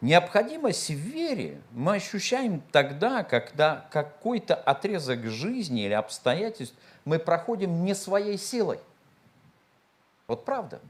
необходимость 0.00 0.90
в 0.90 0.94
вере 0.94 1.60
мы 1.70 1.94
ощущаем 1.94 2.62
тогда, 2.72 3.22
когда 3.22 3.86
какой-то 3.92 4.56
отрезок 4.56 5.24
жизни 5.26 5.84
или 5.84 5.92
обстоятельств 5.92 6.74
мы 7.04 7.20
проходим 7.20 7.84
не 7.84 7.94
своей 7.94 8.36
силой. 8.36 8.80
Вот 10.26 10.44
правда. 10.44 10.80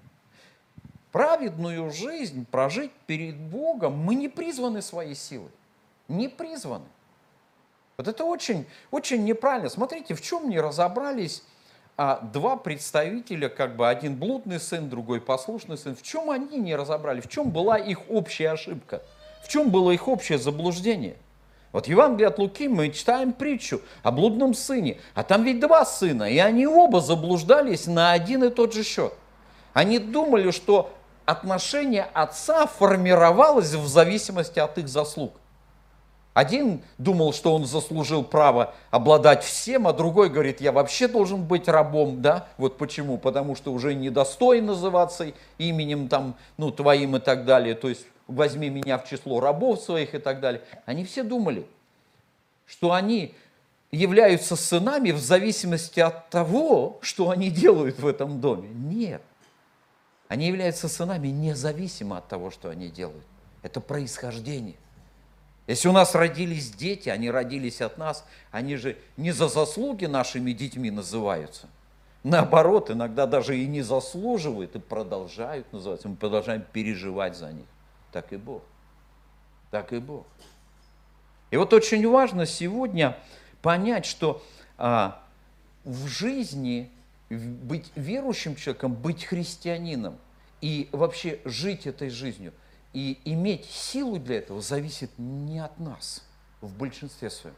Праведную 1.12 1.90
жизнь 1.90 2.46
прожить 2.50 2.92
перед 3.06 3.36
Богом 3.36 3.96
мы 3.98 4.14
не 4.14 4.28
призваны 4.28 4.80
своей 4.80 5.14
силой. 5.14 5.50
Не 6.08 6.28
призваны. 6.28 6.86
Вот 7.98 8.06
это 8.06 8.22
очень, 8.22 8.64
очень 8.92 9.24
неправильно. 9.24 9.68
Смотрите, 9.68 10.14
в 10.14 10.22
чем 10.22 10.48
не 10.48 10.60
разобрались 10.60 11.42
а, 11.96 12.20
два 12.32 12.54
представителя, 12.54 13.48
как 13.48 13.74
бы 13.74 13.88
один 13.88 14.14
блудный 14.14 14.60
сын, 14.60 14.88
другой 14.88 15.20
послушный 15.20 15.76
сын. 15.76 15.96
В 15.96 16.02
чем 16.02 16.30
они 16.30 16.58
не 16.58 16.76
разобрали? 16.76 17.20
В 17.20 17.28
чем 17.28 17.50
была 17.50 17.76
их 17.76 18.08
общая 18.08 18.50
ошибка? 18.50 19.02
В 19.42 19.48
чем 19.48 19.70
было 19.70 19.90
их 19.90 20.06
общее 20.06 20.38
заблуждение? 20.38 21.16
Вот 21.72 21.86
в 21.86 21.88
Евангелии 21.88 22.28
от 22.28 22.38
Луки 22.38 22.68
мы 22.68 22.90
читаем 22.90 23.32
притчу 23.32 23.80
о 24.04 24.12
блудном 24.12 24.54
сыне, 24.54 25.00
а 25.14 25.24
там 25.24 25.42
ведь 25.42 25.58
два 25.58 25.84
сына, 25.84 26.30
и 26.30 26.38
они 26.38 26.68
оба 26.68 27.00
заблуждались 27.00 27.88
на 27.88 28.12
один 28.12 28.44
и 28.44 28.50
тот 28.50 28.74
же 28.74 28.84
счет. 28.84 29.12
Они 29.72 29.98
думали, 29.98 30.52
что 30.52 30.94
отношение 31.24 32.06
отца 32.14 32.68
формировалось 32.68 33.74
в 33.74 33.88
зависимости 33.88 34.60
от 34.60 34.78
их 34.78 34.86
заслуг. 34.86 35.32
Один 36.34 36.82
думал, 36.98 37.32
что 37.32 37.54
он 37.54 37.66
заслужил 37.66 38.22
право 38.22 38.74
обладать 38.90 39.42
всем, 39.42 39.88
а 39.88 39.92
другой 39.92 40.28
говорит, 40.28 40.60
я 40.60 40.70
вообще 40.70 41.08
должен 41.08 41.44
быть 41.44 41.66
рабом, 41.66 42.22
да? 42.22 42.46
Вот 42.58 42.78
почему? 42.78 43.18
Потому 43.18 43.56
что 43.56 43.72
уже 43.72 43.94
недостоин 43.94 44.66
называться 44.66 45.32
именем 45.58 46.08
там, 46.08 46.36
ну, 46.56 46.70
твоим 46.70 47.16
и 47.16 47.18
так 47.20 47.44
далее. 47.44 47.74
То 47.74 47.88
есть 47.88 48.06
возьми 48.28 48.68
меня 48.68 48.98
в 48.98 49.08
число 49.08 49.40
рабов 49.40 49.80
своих 49.80 50.14
и 50.14 50.18
так 50.18 50.40
далее. 50.40 50.62
Они 50.86 51.04
все 51.04 51.24
думали, 51.24 51.66
что 52.66 52.92
они 52.92 53.34
являются 53.90 54.54
сынами 54.54 55.10
в 55.10 55.18
зависимости 55.18 55.98
от 55.98 56.28
того, 56.30 56.98
что 57.00 57.30
они 57.30 57.50
делают 57.50 57.98
в 57.98 58.06
этом 58.06 58.40
доме. 58.40 58.68
Нет. 58.68 59.22
Они 60.28 60.46
являются 60.46 60.88
сынами 60.88 61.28
независимо 61.28 62.18
от 62.18 62.28
того, 62.28 62.50
что 62.50 62.68
они 62.68 62.90
делают. 62.90 63.24
Это 63.62 63.80
происхождение. 63.80 64.76
Если 65.68 65.86
у 65.86 65.92
нас 65.92 66.14
родились 66.14 66.70
дети, 66.70 67.10
они 67.10 67.30
родились 67.30 67.82
от 67.82 67.98
нас, 67.98 68.24
они 68.50 68.76
же 68.76 68.96
не 69.18 69.32
за 69.32 69.48
заслуги 69.48 70.06
нашими 70.06 70.52
детьми 70.52 70.90
называются. 70.90 71.68
Наоборот, 72.24 72.90
иногда 72.90 73.26
даже 73.26 73.56
и 73.58 73.66
не 73.66 73.82
заслуживают, 73.82 74.74
и 74.76 74.78
продолжают 74.78 75.70
называться. 75.70 76.08
Мы 76.08 76.16
продолжаем 76.16 76.64
переживать 76.72 77.36
за 77.36 77.52
них. 77.52 77.66
Так 78.12 78.32
и 78.32 78.38
Бог. 78.38 78.62
Так 79.70 79.92
и 79.92 79.98
Бог. 79.98 80.26
И 81.50 81.58
вот 81.58 81.74
очень 81.74 82.08
важно 82.08 82.46
сегодня 82.46 83.18
понять, 83.60 84.06
что 84.06 84.42
а, 84.78 85.22
в 85.84 86.06
жизни 86.06 86.90
быть 87.28 87.92
верующим 87.94 88.56
человеком, 88.56 88.94
быть 88.94 89.26
христианином 89.26 90.16
и 90.62 90.88
вообще 90.92 91.40
жить 91.44 91.86
этой 91.86 92.08
жизнью– 92.08 92.54
и 92.98 93.20
иметь 93.26 93.64
силу 93.66 94.18
для 94.18 94.38
этого 94.38 94.60
зависит 94.60 95.12
не 95.18 95.60
от 95.60 95.78
нас 95.78 96.24
в 96.60 96.76
большинстве 96.76 97.30
своем. 97.30 97.54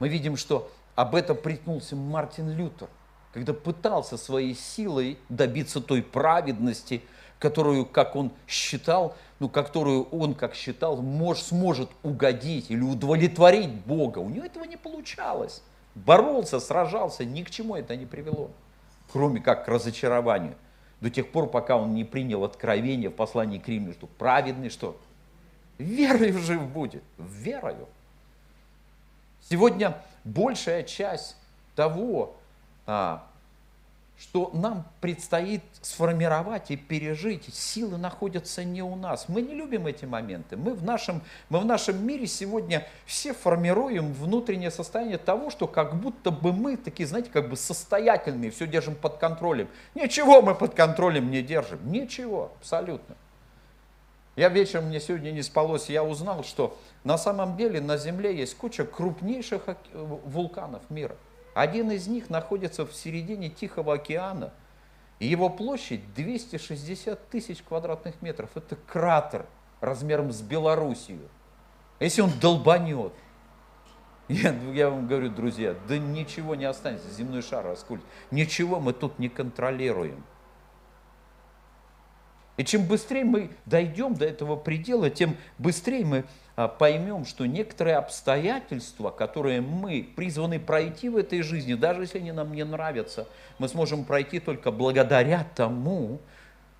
Мы 0.00 0.08
видим, 0.08 0.36
что 0.36 0.68
об 0.96 1.14
этом 1.14 1.36
приткнулся 1.36 1.94
Мартин 1.94 2.50
Лютер, 2.50 2.88
когда 3.32 3.52
пытался 3.52 4.16
своей 4.16 4.56
силой 4.56 5.16
добиться 5.28 5.80
той 5.80 6.02
праведности, 6.02 7.02
которую, 7.38 7.86
как 7.86 8.16
он 8.16 8.32
считал, 8.48 9.16
ну, 9.38 9.48
которую 9.48 10.08
он, 10.10 10.34
как 10.34 10.56
считал, 10.56 10.96
может, 10.96 11.44
сможет 11.44 11.88
угодить 12.02 12.68
или 12.68 12.82
удовлетворить 12.82 13.72
Бога. 13.72 14.18
У 14.18 14.28
него 14.28 14.44
этого 14.44 14.64
не 14.64 14.76
получалось. 14.76 15.62
Боролся, 15.94 16.58
сражался, 16.58 17.24
ни 17.24 17.44
к 17.44 17.50
чему 17.50 17.76
это 17.76 17.94
не 17.94 18.06
привело, 18.06 18.50
кроме 19.12 19.40
как 19.40 19.66
к 19.66 19.68
разочарованию– 19.68 20.56
до 21.00 21.10
тех 21.10 21.30
пор, 21.30 21.48
пока 21.48 21.76
он 21.76 21.94
не 21.94 22.04
принял 22.04 22.44
откровение 22.44 23.10
в 23.10 23.14
послании 23.14 23.58
к 23.58 23.68
Римлянам, 23.68 23.94
что 23.94 24.06
праведный 24.06 24.68
что? 24.68 24.98
Верою 25.78 26.38
жив 26.38 26.62
будет, 26.66 27.02
верою. 27.18 27.88
Сегодня 29.48 29.96
большая 30.24 30.82
часть 30.82 31.36
того, 31.74 32.36
а, 32.86 33.26
что 34.20 34.50
нам 34.52 34.86
предстоит 35.00 35.62
сформировать 35.80 36.70
и 36.70 36.76
пережить, 36.76 37.54
силы 37.54 37.96
находятся 37.96 38.62
не 38.64 38.82
у 38.82 38.94
нас. 38.94 39.30
Мы 39.30 39.40
не 39.40 39.54
любим 39.54 39.86
эти 39.86 40.04
моменты. 40.04 40.58
Мы 40.58 40.74
в 40.74 40.84
нашем, 40.84 41.22
мы 41.48 41.58
в 41.58 41.64
нашем 41.64 42.06
мире 42.06 42.26
сегодня 42.26 42.86
все 43.06 43.32
формируем 43.32 44.12
внутреннее 44.12 44.70
состояние 44.70 45.16
того, 45.16 45.48
что 45.48 45.66
как 45.66 45.98
будто 45.98 46.30
бы 46.30 46.52
мы 46.52 46.76
такие, 46.76 47.06
знаете, 47.06 47.30
как 47.32 47.48
бы 47.48 47.56
состоятельные, 47.56 48.50
все 48.50 48.66
держим 48.66 48.94
под 48.94 49.16
контролем. 49.16 49.68
Ничего 49.94 50.42
мы 50.42 50.54
под 50.54 50.74
контролем 50.74 51.30
не 51.30 51.40
держим. 51.40 51.80
Ничего, 51.90 52.52
абсолютно. 52.60 53.16
Я 54.36 54.50
вечером, 54.50 54.86
мне 54.88 55.00
сегодня 55.00 55.30
не 55.30 55.42
спалось, 55.42 55.88
я 55.88 56.04
узнал, 56.04 56.44
что 56.44 56.78
на 57.04 57.16
самом 57.16 57.56
деле 57.56 57.80
на 57.80 57.96
Земле 57.96 58.36
есть 58.36 58.54
куча 58.54 58.84
крупнейших 58.84 59.62
вулканов 59.94 60.82
мира. 60.90 61.16
Один 61.54 61.90
из 61.90 62.06
них 62.06 62.30
находится 62.30 62.86
в 62.86 62.92
середине 62.94 63.48
Тихого 63.50 63.94
океана, 63.94 64.52
и 65.18 65.26
его 65.26 65.50
площадь 65.50 66.14
260 66.14 67.28
тысяч 67.28 67.62
квадратных 67.62 68.22
метров. 68.22 68.50
Это 68.54 68.76
кратер 68.76 69.46
размером 69.80 70.32
с 70.32 70.40
Белоруссию. 70.40 71.28
Если 71.98 72.22
он 72.22 72.30
долбанет, 72.40 73.12
я, 74.28 74.54
я 74.72 74.90
вам 74.90 75.06
говорю, 75.08 75.28
друзья, 75.28 75.74
да 75.88 75.98
ничего 75.98 76.54
не 76.54 76.64
останется, 76.64 77.10
земной 77.10 77.42
шар 77.42 77.64
раскулит. 77.64 78.04
Ничего 78.30 78.80
мы 78.80 78.92
тут 78.92 79.18
не 79.18 79.28
контролируем. 79.28 80.24
И 82.60 82.64
чем 82.64 82.84
быстрее 82.84 83.24
мы 83.24 83.48
дойдем 83.64 84.12
до 84.12 84.26
этого 84.26 84.54
предела, 84.54 85.08
тем 85.08 85.34
быстрее 85.56 86.04
мы 86.04 86.24
а, 86.56 86.68
поймем, 86.68 87.24
что 87.24 87.46
некоторые 87.46 87.96
обстоятельства, 87.96 89.08
которые 89.08 89.62
мы 89.62 90.06
призваны 90.14 90.60
пройти 90.60 91.08
в 91.08 91.16
этой 91.16 91.40
жизни, 91.40 91.72
даже 91.72 92.02
если 92.02 92.18
они 92.18 92.32
нам 92.32 92.52
не 92.52 92.66
нравятся, 92.66 93.26
мы 93.58 93.66
сможем 93.66 94.04
пройти 94.04 94.40
только 94.40 94.70
благодаря 94.72 95.48
тому, 95.54 96.20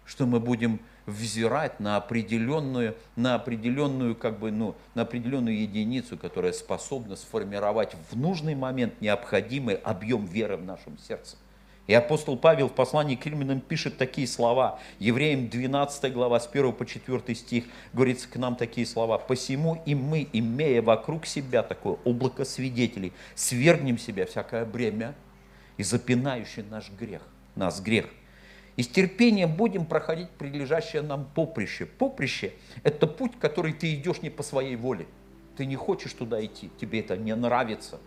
что 0.04 0.26
мы 0.26 0.38
будем 0.38 0.80
взирать 1.06 1.80
на 1.80 1.96
определенную, 1.96 2.94
на 3.16 3.36
определенную, 3.36 4.14
как 4.14 4.38
бы, 4.38 4.50
ну, 4.50 4.74
на 4.94 5.00
определенную 5.00 5.62
единицу, 5.62 6.18
которая 6.18 6.52
способна 6.52 7.16
сформировать 7.16 7.96
в 8.10 8.18
нужный 8.18 8.54
момент 8.54 9.00
необходимый 9.00 9.76
объем 9.76 10.26
веры 10.26 10.58
в 10.58 10.62
нашем 10.62 10.98
сердце. 10.98 11.38
И 11.86 11.94
апостол 11.94 12.36
Павел 12.36 12.68
в 12.68 12.72
послании 12.72 13.16
к 13.16 13.26
Римлянам 13.26 13.60
пишет 13.60 13.98
такие 13.98 14.28
слова. 14.28 14.78
Евреям 14.98 15.48
12 15.48 16.12
глава 16.12 16.38
с 16.38 16.46
1 16.46 16.72
по 16.72 16.86
4 16.86 17.34
стих 17.34 17.64
говорится 17.92 18.28
к 18.28 18.36
нам 18.36 18.54
такие 18.54 18.86
слова. 18.86 19.18
«Посему 19.18 19.82
и 19.86 19.94
мы, 19.94 20.28
имея 20.32 20.82
вокруг 20.82 21.26
себя 21.26 21.62
такое 21.62 21.96
облако 22.04 22.44
свидетелей, 22.44 23.12
свергнем 23.34 23.98
себя 23.98 24.26
всякое 24.26 24.64
бремя 24.64 25.14
и 25.78 25.82
запинающий 25.82 26.62
наш 26.62 26.90
грех, 26.90 27.22
нас 27.56 27.80
грех, 27.80 28.06
и 28.76 28.82
с 28.82 28.88
терпением 28.88 29.54
будем 29.54 29.84
проходить 29.84 30.30
прилежащее 30.30 31.02
нам 31.02 31.28
поприще. 31.34 31.86
Поприще– 31.86 32.52
это 32.82 33.06
путь, 33.06 33.32
который 33.38 33.72
ты 33.72 33.94
идешь 33.94 34.22
не 34.22 34.30
по 34.30 34.42
своей 34.42 34.76
воле. 34.76 35.06
Ты 35.56 35.66
не 35.66 35.76
хочешь 35.76 36.12
туда 36.12 36.42
идти, 36.42 36.70
тебе 36.80 37.00
это 37.00 37.16
не 37.16 37.34
нравится, 37.34 37.98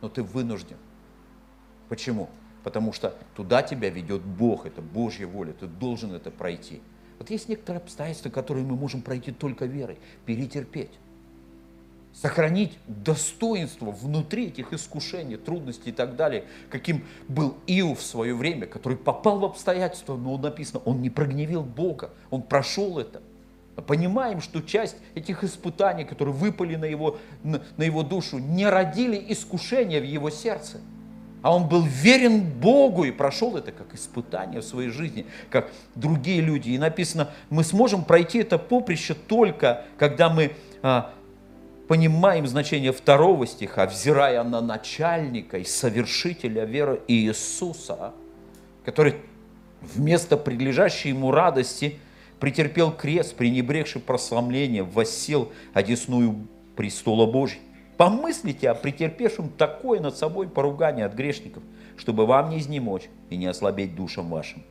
но 0.00 0.08
ты 0.08 0.22
вынужден. 0.22 0.76
Почему? 1.88 2.30
Потому 2.68 2.92
что 2.92 3.14
туда 3.34 3.62
тебя 3.62 3.88
ведет 3.88 4.20
Бог, 4.20 4.66
это 4.66 4.82
Божья 4.82 5.26
воля, 5.26 5.54
ты 5.54 5.66
должен 5.66 6.12
это 6.12 6.30
пройти. 6.30 6.82
Вот 7.18 7.30
есть 7.30 7.48
некоторые 7.48 7.80
обстоятельства, 7.80 8.28
которые 8.28 8.66
мы 8.66 8.76
можем 8.76 9.00
пройти 9.00 9.32
только 9.32 9.64
верой, 9.64 9.96
перетерпеть, 10.26 10.90
сохранить 12.12 12.78
достоинство 12.86 13.90
внутри 13.90 14.48
этих 14.48 14.74
искушений, 14.74 15.38
трудностей 15.38 15.88
и 15.88 15.92
так 15.94 16.14
далее, 16.14 16.44
каким 16.68 17.06
был 17.26 17.56
Иов 17.66 18.00
в 18.00 18.04
свое 18.04 18.34
время, 18.34 18.66
который 18.66 18.98
попал 18.98 19.38
в 19.38 19.46
обстоятельства, 19.46 20.18
но 20.18 20.36
написано, 20.36 20.82
он 20.84 21.00
не 21.00 21.08
прогневил 21.08 21.62
Бога, 21.62 22.10
он 22.28 22.42
прошел 22.42 22.98
это. 22.98 23.22
Понимаем, 23.86 24.42
что 24.42 24.60
часть 24.60 24.96
этих 25.14 25.42
испытаний, 25.42 26.04
которые 26.04 26.34
выпали 26.34 26.76
на 26.76 26.84
его, 26.84 27.16
на, 27.42 27.62
на 27.78 27.82
его 27.84 28.02
душу, 28.02 28.36
не 28.36 28.68
родили 28.68 29.24
искушения 29.30 30.02
в 30.02 30.04
его 30.04 30.28
сердце– 30.28 30.82
а 31.48 31.50
он 31.50 31.66
был 31.66 31.80
верен 31.80 32.42
Богу 32.42 33.04
и 33.04 33.10
прошел 33.10 33.56
это 33.56 33.72
как 33.72 33.94
испытание 33.94 34.60
в 34.60 34.64
своей 34.64 34.90
жизни, 34.90 35.24
как 35.48 35.70
другие 35.94 36.42
люди. 36.42 36.68
И 36.68 36.78
написано, 36.78 37.30
мы 37.48 37.64
сможем 37.64 38.04
пройти 38.04 38.40
это 38.40 38.58
поприще 38.58 39.14
только, 39.14 39.86
когда 39.96 40.28
мы 40.28 40.52
а, 40.82 41.10
понимаем 41.88 42.46
значение 42.46 42.92
второго 42.92 43.46
стиха, 43.46 43.86
взирая 43.86 44.44
на 44.44 44.60
начальника 44.60 45.56
и 45.56 45.64
совершителя 45.64 46.66
веры 46.66 47.00
Иисуса, 47.08 48.12
который 48.84 49.14
вместо 49.80 50.36
прилежащей 50.36 51.12
ему 51.12 51.30
радости 51.30 51.98
претерпел 52.40 52.92
крест, 52.92 53.36
пренебрегший 53.36 54.02
прославление, 54.02 54.82
воссел 54.82 55.50
одесную 55.72 56.46
престола 56.76 57.24
Божьей. 57.24 57.62
Помыслите 57.98 58.70
о 58.70 58.76
претерпевшем 58.76 59.50
такое 59.50 59.98
над 59.98 60.16
собой 60.16 60.48
поругание 60.48 61.04
от 61.04 61.14
грешников, 61.14 61.64
чтобы 61.96 62.26
вам 62.26 62.50
не 62.50 62.60
изнемочь 62.60 63.10
и 63.28 63.36
не 63.36 63.46
ослабеть 63.46 63.96
душам 63.96 64.30
вашим. 64.30 64.62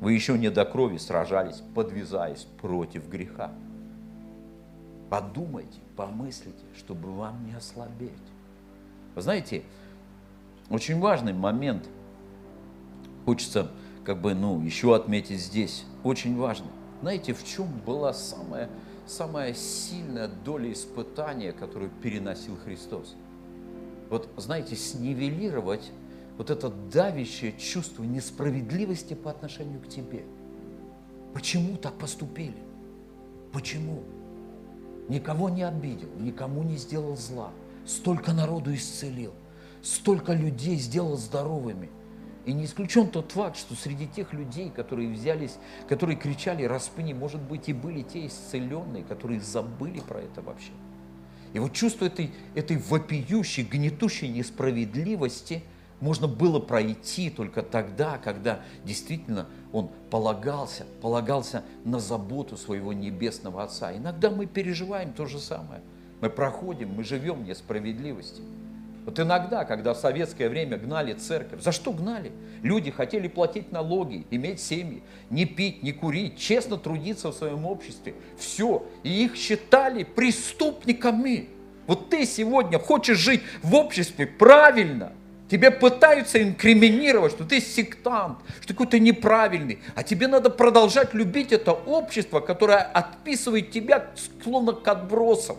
Вы 0.00 0.14
еще 0.14 0.38
не 0.38 0.50
до 0.50 0.64
крови 0.64 0.96
сражались, 0.96 1.62
подвязаясь 1.74 2.46
против 2.60 3.06
греха. 3.10 3.52
Подумайте, 5.10 5.78
помыслите, 5.94 6.64
чтобы 6.74 7.12
вам 7.12 7.46
не 7.46 7.52
ослабеть. 7.52 8.10
Вы 9.14 9.20
знаете, 9.20 9.62
очень 10.70 10.98
важный 10.98 11.34
момент, 11.34 11.86
хочется 13.26 13.70
как 14.04 14.22
бы, 14.22 14.34
ну, 14.34 14.62
еще 14.62 14.96
отметить 14.96 15.40
здесь, 15.40 15.84
очень 16.02 16.38
важно. 16.38 16.66
Знаете, 17.02 17.34
в 17.34 17.44
чем 17.44 17.68
была 17.84 18.14
самая 18.14 18.70
самая 19.06 19.54
сильная 19.54 20.28
доля 20.28 20.72
испытания, 20.72 21.52
которую 21.52 21.90
переносил 22.02 22.56
Христос. 22.56 23.14
Вот, 24.10 24.28
знаете, 24.36 24.76
снивелировать 24.76 25.90
вот 26.38 26.50
это 26.50 26.68
давящее 26.68 27.52
чувство 27.58 28.04
несправедливости 28.04 29.14
по 29.14 29.30
отношению 29.30 29.80
к 29.80 29.88
тебе. 29.88 30.24
Почему 31.34 31.76
так 31.76 31.94
поступили? 31.94 32.56
Почему? 33.52 34.02
Никого 35.08 35.48
не 35.48 35.62
обидел, 35.62 36.08
никому 36.18 36.62
не 36.62 36.76
сделал 36.76 37.16
зла. 37.16 37.50
Столько 37.86 38.32
народу 38.32 38.74
исцелил, 38.74 39.32
столько 39.82 40.32
людей 40.32 40.76
сделал 40.76 41.16
здоровыми– 41.16 41.90
и 42.46 42.52
не 42.52 42.64
исключен 42.64 43.08
тот 43.08 43.32
факт, 43.32 43.56
что 43.56 43.74
среди 43.74 44.06
тех 44.06 44.32
людей, 44.32 44.70
которые 44.70 45.10
взялись, 45.10 45.58
которые 45.88 46.16
кричали 46.16 46.62
«распни», 46.62 47.12
может 47.12 47.40
быть, 47.42 47.68
и 47.68 47.72
были 47.72 48.02
те 48.02 48.26
исцеленные, 48.26 49.02
которые 49.02 49.40
забыли 49.40 49.98
про 49.98 50.20
это 50.20 50.42
вообще. 50.42 50.70
И 51.52 51.58
вот 51.58 51.72
чувство 51.72 52.06
этой, 52.06 52.32
этой 52.54 52.76
вопиющей, 52.76 53.64
гнетущей 53.64 54.28
несправедливости 54.28 55.64
можно 56.00 56.28
было 56.28 56.60
пройти 56.60 57.30
только 57.30 57.62
тогда, 57.62 58.18
когда 58.18 58.60
действительно 58.84 59.46
он 59.72 59.90
полагался, 60.10 60.86
полагался 61.02 61.64
на 61.84 61.98
заботу 61.98 62.56
своего 62.56 62.92
небесного 62.92 63.64
Отца. 63.64 63.96
Иногда 63.96 64.30
мы 64.30 64.46
переживаем 64.46 65.12
то 65.12 65.26
же 65.26 65.40
самое. 65.40 65.80
Мы 66.20 66.30
проходим, 66.30 66.94
мы 66.94 67.02
живем 67.02 67.44
несправедливости. 67.44 68.42
Вот 69.06 69.20
иногда, 69.20 69.64
когда 69.64 69.94
в 69.94 69.98
советское 69.98 70.48
время 70.48 70.76
гнали 70.78 71.12
церковь, 71.12 71.62
за 71.62 71.70
что 71.70 71.92
гнали? 71.92 72.32
Люди 72.62 72.90
хотели 72.90 73.28
платить 73.28 73.70
налоги, 73.70 74.26
иметь 74.32 74.60
семьи, 74.60 75.04
не 75.30 75.46
пить, 75.46 75.84
не 75.84 75.92
курить, 75.92 76.36
честно 76.36 76.76
трудиться 76.76 77.30
в 77.30 77.34
своем 77.34 77.66
обществе. 77.66 78.14
Все. 78.36 78.84
И 79.04 79.24
их 79.24 79.36
считали 79.36 80.02
преступниками. 80.02 81.50
Вот 81.86 82.10
ты 82.10 82.26
сегодня 82.26 82.80
хочешь 82.80 83.18
жить 83.18 83.42
в 83.62 83.76
обществе 83.76 84.26
правильно, 84.26 85.12
Тебе 85.48 85.70
пытаются 85.70 86.42
инкриминировать, 86.42 87.32
что 87.32 87.44
ты 87.44 87.60
сектант, 87.60 88.38
что 88.62 88.74
какой-то 88.74 88.98
неправильный. 88.98 89.78
А 89.94 90.02
тебе 90.02 90.26
надо 90.26 90.50
продолжать 90.50 91.14
любить 91.14 91.52
это 91.52 91.72
общество, 91.72 92.40
которое 92.40 92.78
отписывает 92.78 93.70
тебя 93.70 94.06
словно 94.42 94.72
к 94.72 94.88
отбросам. 94.88 95.58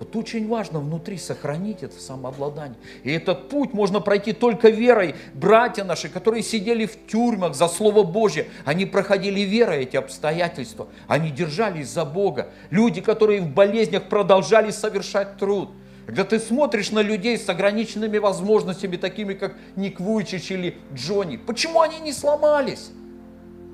Вот 0.00 0.16
очень 0.16 0.48
важно 0.48 0.80
внутри 0.80 1.18
сохранить 1.18 1.82
это 1.82 2.00
самообладание. 2.00 2.78
И 3.04 3.12
этот 3.12 3.50
путь 3.50 3.74
можно 3.74 4.00
пройти 4.00 4.32
только 4.32 4.70
верой. 4.70 5.14
Братья 5.34 5.84
наши, 5.84 6.08
которые 6.08 6.42
сидели 6.42 6.86
в 6.86 7.06
тюрьмах 7.06 7.54
за 7.54 7.68
Слово 7.68 8.02
Божье, 8.02 8.48
они 8.64 8.86
проходили 8.86 9.40
верой 9.40 9.82
эти 9.82 9.98
обстоятельства. 9.98 10.88
Они 11.06 11.30
держались 11.30 11.90
за 11.90 12.06
Бога. 12.06 12.48
Люди, 12.70 13.02
которые 13.02 13.42
в 13.42 13.52
болезнях 13.52 14.04
продолжали 14.04 14.70
совершать 14.70 15.36
труд. 15.36 15.68
Когда 16.06 16.24
ты 16.24 16.38
смотришь 16.38 16.92
на 16.92 17.02
людей 17.02 17.36
с 17.36 17.46
ограниченными 17.50 18.16
возможностями, 18.16 18.96
такими 18.96 19.34
как 19.34 19.54
Ник 19.76 20.00
Вуйчич 20.00 20.50
или 20.50 20.78
Джонни, 20.94 21.36
почему 21.36 21.82
они 21.82 22.00
не 22.00 22.14
сломались? 22.14 22.90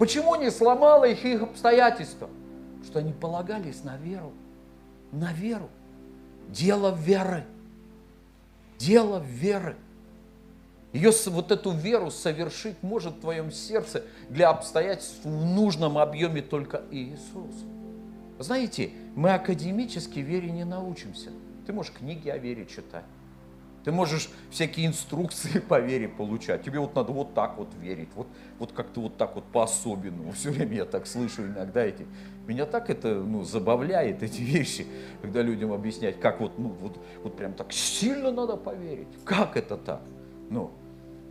Почему 0.00 0.34
не 0.34 0.50
сломало 0.50 1.04
их 1.04 1.24
их 1.24 1.42
обстоятельства? 1.42 2.28
Что 2.84 2.98
они 2.98 3.12
полагались 3.12 3.84
на 3.84 3.96
веру. 3.96 4.32
На 5.12 5.32
веру. 5.32 5.70
Дело 6.48 6.94
веры. 6.94 7.44
Дело 8.78 9.18
веры. 9.18 9.76
Ее, 10.92 11.11
вот 11.26 11.50
эту 11.50 11.72
веру 11.72 12.11
совершить 12.11 12.82
может 12.82 13.16
в 13.16 13.20
твоем 13.20 13.50
сердце 13.50 14.04
для 14.30 14.48
обстоятельств 14.48 15.24
в 15.24 15.28
нужном 15.28 15.98
объеме 15.98 16.40
только 16.40 16.82
Иисус. 16.90 17.54
Знаете, 18.38 18.90
мы 19.14 19.30
академически 19.32 20.20
вере 20.20 20.50
не 20.50 20.64
научимся. 20.64 21.30
Ты 21.66 21.72
можешь 21.72 21.92
книги 21.92 22.28
о 22.28 22.38
вере 22.38 22.66
читать. 22.66 23.04
Ты 23.87 23.92
можешь 23.92 24.31
всякие 24.51 24.88
инструкции 24.88 25.61
по 25.68 25.79
вере 25.79 26.09
получать. 26.09 26.64
Тебе 26.64 26.81
вот 26.81 26.96
надо 26.96 27.12
вот 27.12 27.35
так 27.35 27.57
вот 27.57 27.68
верить, 27.81 28.09
вот, 28.16 28.27
вот 28.59 28.72
как-то 28.72 29.03
вот 29.03 29.16
так 29.16 29.37
вот 29.37 29.44
по-особенному. 29.44 30.33
Все 30.37 30.51
время 30.51 30.79
я 30.79 30.85
так 30.85 31.07
слышу 31.07 31.42
иногда 31.46 31.85
эти. 31.85 32.05
Меня 32.49 32.66
так 32.66 32.90
это 32.90 33.14
ну, 33.14 33.44
забавляет, 33.44 34.22
эти 34.25 34.40
вещи, 34.40 34.88
когда 35.22 35.40
людям 35.40 35.72
объяснять, 35.72 36.18
как 36.18 36.40
вот, 36.40 36.59
ну, 36.59 36.70
вот, 36.81 36.99
вот 37.22 37.37
прям 37.37 37.53
так 37.53 37.72
сильно 37.72 38.33
надо 38.33 38.57
поверить. 38.57 39.07
Как 39.25 39.57
это 39.57 39.77
так? 39.77 40.03
Ну, 40.51 40.72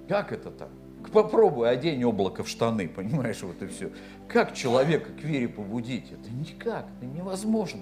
как 0.07 0.31
это 0.31 0.49
так? 0.49 0.69
Попробуй, 1.11 1.69
одень 1.69 2.05
облако 2.05 2.45
в 2.45 2.47
штаны, 2.47 2.87
понимаешь, 2.87 3.43
вот 3.43 3.61
и 3.61 3.67
все. 3.67 3.91
Как 4.29 4.53
человека 4.53 5.11
к 5.11 5.21
вере 5.25 5.49
побудить? 5.49 6.05
Это 6.09 6.31
никак, 6.31 6.85
это 7.01 7.05
невозможно. 7.05 7.81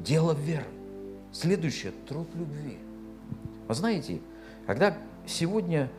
Дело 0.00 0.32
веры. 0.32 0.64
Следующее– 1.34 1.92
труд 2.08 2.28
любви. 2.36 2.78
Вы 3.66 3.74
знаете, 3.74 4.20
когда 4.68 4.96
сегодня 5.26 5.90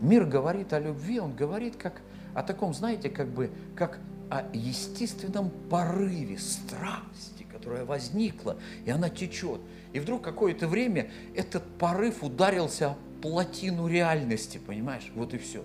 мир 0.00 0.24
говорит 0.24 0.72
о 0.72 0.80
любви, 0.80 1.20
он 1.20 1.34
говорит 1.34 1.76
как 1.76 2.02
о 2.34 2.42
таком, 2.42 2.74
знаете, 2.74 3.08
как 3.08 3.28
бы, 3.28 3.50
как 3.76 4.00
о 4.28 4.42
естественном 4.52 5.50
порыве 5.70 6.36
страсти, 6.36 7.46
которая 7.52 7.84
возникла, 7.84 8.56
и 8.84 8.90
она 8.90 9.08
течет. 9.08 9.60
И 9.92 10.00
вдруг 10.00 10.22
какое-то 10.22 10.66
время 10.66 11.10
этот 11.36 11.62
порыв 11.78 12.24
ударился 12.24 12.88
о 12.88 12.96
плотину 13.22 13.86
реальности, 13.86 14.58
понимаешь? 14.58 15.12
Вот 15.14 15.32
и 15.32 15.38
все. 15.38 15.62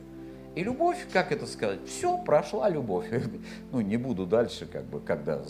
И 0.54 0.64
любовь, 0.64 1.08
как 1.12 1.32
это 1.32 1.48
сказать, 1.48 1.80
все, 1.88 2.20
прошла 2.24 2.70
любовь. 2.70 3.08
Ну, 3.72 3.82
не 3.82 3.98
буду 3.98 4.28
дальше, 4.28 4.68
как 4.68 4.86
бы, 4.86 5.00
когда 5.00 5.44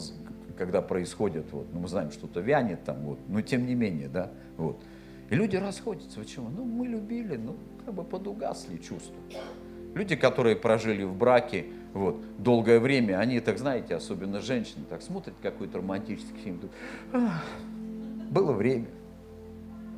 когда 0.57 0.81
происходит, 0.81 1.45
вот, 1.51 1.67
ну, 1.73 1.79
мы 1.81 1.87
знаем, 1.87 2.11
что-то 2.11 2.39
вянет 2.39 2.83
там, 2.83 2.97
вот, 3.03 3.19
но 3.27 3.41
тем 3.41 3.65
не 3.65 3.75
менее, 3.75 4.07
да, 4.07 4.31
вот. 4.57 4.77
И 5.29 5.35
люди 5.35 5.57
расходятся. 5.57 6.19
Почему? 6.19 6.49
Ну, 6.49 6.63
мы 6.63 6.87
любили, 6.87 7.35
ну, 7.35 7.55
как 7.85 7.93
бы 7.93 8.03
подугасли 8.03 8.77
чувства. 8.77 9.15
Люди, 9.93 10.15
которые 10.15 10.55
прожили 10.55 11.03
в 11.03 11.15
браке 11.15 11.65
вот, 11.93 12.17
долгое 12.37 12.79
время, 12.79 13.19
они, 13.19 13.39
так 13.39 13.57
знаете, 13.57 13.95
особенно 13.95 14.39
женщины, 14.41 14.85
так 14.89 15.01
смотрят 15.01 15.35
какой-то 15.41 15.79
романтический 15.79 16.37
фильм, 16.43 16.59
думают, 16.59 17.31
было 18.29 18.51
время, 18.51 18.87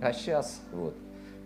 а 0.02 0.14
сейчас, 0.14 0.62
вот, 0.72 0.96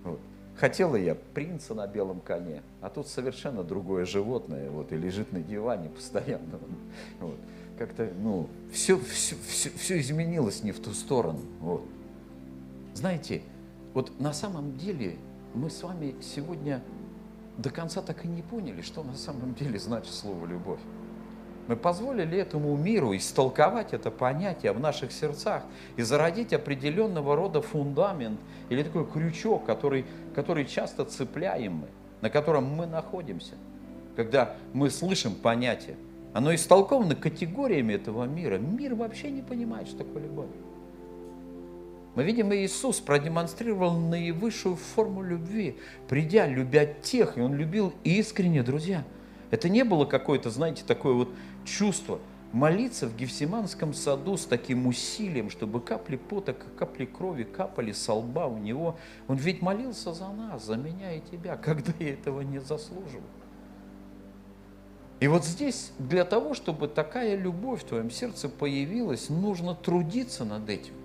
вот. 0.03 0.19
Хотела 0.55 0.95
я 0.95 1.15
принца 1.15 1.73
на 1.73 1.87
белом 1.87 2.19
коне, 2.19 2.61
а 2.79 2.89
тут 2.89 3.07
совершенно 3.07 3.63
другое 3.63 4.05
животное, 4.05 4.69
вот, 4.69 4.91
и 4.91 4.97
лежит 4.97 5.31
на 5.31 5.39
диване 5.39 5.89
постоянно. 5.89 6.59
Вот 7.19 7.37
как-то, 7.77 8.09
ну, 8.21 8.47
все, 8.71 8.99
все, 8.99 9.35
все, 9.47 9.69
все 9.71 9.99
изменилось 9.99 10.63
не 10.63 10.71
в 10.71 10.79
ту 10.79 10.91
сторону. 10.93 11.39
Вот. 11.59 11.83
Знаете, 12.93 13.41
вот 13.93 14.19
на 14.19 14.33
самом 14.33 14.77
деле 14.77 15.15
мы 15.53 15.69
с 15.69 15.81
вами 15.83 16.15
сегодня 16.21 16.81
до 17.57 17.69
конца 17.69 18.01
так 18.01 18.25
и 18.25 18.27
не 18.27 18.41
поняли, 18.41 18.81
что 18.81 19.03
на 19.03 19.15
самом 19.15 19.53
деле 19.55 19.79
значит 19.79 20.13
слово 20.13 20.45
«любовь». 20.45 20.79
Мы 21.67 21.77
позволили 21.77 22.37
этому 22.37 22.75
миру 22.75 23.15
истолковать 23.15 23.93
это 23.93 24.11
понятие 24.11 24.73
в 24.73 24.81
наших 24.81 25.13
сердцах 25.13 25.63
и 25.95 26.01
зародить 26.01 26.51
определенного 26.51 27.37
рода 27.37 27.61
фундамент 27.61 28.37
или 28.67 28.83
такой 28.83 29.05
крючок, 29.05 29.65
который, 29.65 30.05
который 30.35 30.65
часто 30.65 31.05
цепляем 31.05 31.75
мы, 31.75 31.87
на 32.19 32.29
котором 32.29 32.65
мы 32.65 32.85
находимся, 32.85 33.53
когда 34.17 34.57
мы 34.73 34.89
слышим 34.89 35.35
понятие– 35.35 35.95
оно 36.33 36.53
истолковано 36.53 37.15
категориями 37.15 37.93
этого 37.93 38.25
мира. 38.25 38.57
Мир 38.57 38.95
вообще 38.95 39.29
не 39.29 39.41
понимает, 39.41 39.87
что 39.87 39.99
такое 39.99 40.23
любовь. 40.23 40.49
Мы 42.15 42.23
видим, 42.23 42.53
Иисус 42.53 42.99
продемонстрировал 42.99 43.97
наивысшую 43.97 44.75
форму 44.75 45.23
любви, 45.23 45.77
придя, 46.07 46.45
любя 46.47 46.85
тех, 46.85 47.37
и 47.37 47.41
Он 47.41 47.55
любил 47.55 47.93
искренне, 48.03 48.61
друзья. 48.61 49.03
Это 49.49 49.69
не 49.69 49.83
было 49.83 50.05
какое-то, 50.05 50.49
знаете, 50.49 50.83
такое 50.85 51.13
вот 51.13 51.29
чувство 51.65 52.19
молиться 52.51 53.07
в 53.07 53.15
Гефсиманском 53.15 53.93
саду 53.93 54.37
с 54.37 54.45
таким 54.45 54.85
усилием, 54.87 55.49
чтобы 55.49 55.81
капли 55.81 56.17
пота, 56.17 56.53
капли 56.53 57.05
крови 57.05 57.43
капали 57.43 57.91
со 57.91 58.13
лба 58.13 58.45
у 58.45 58.57
него. 58.57 58.95
Он 59.27 59.37
ведь 59.37 59.61
молился 59.61 60.13
за 60.13 60.29
нас, 60.29 60.65
за 60.65 60.77
меня 60.77 61.13
и 61.13 61.19
тебя, 61.19 61.57
когда 61.57 61.91
я 61.99 62.13
этого 62.13 62.41
не 62.41 62.59
заслуживал. 62.59 63.23
И 65.23 65.27
вот 65.27 65.45
здесь 65.45 65.93
для 65.99 66.25
того, 66.25 66.53
чтобы 66.53 66.89
такая 66.89 67.37
любовь 67.37 67.83
в 67.83 67.85
твоем 67.85 68.11
сердце 68.11 68.49
появилась, 68.49 69.29
нужно 69.29 69.73
трудиться 69.73 70.43
над 70.43 70.67
этим. 70.67 70.95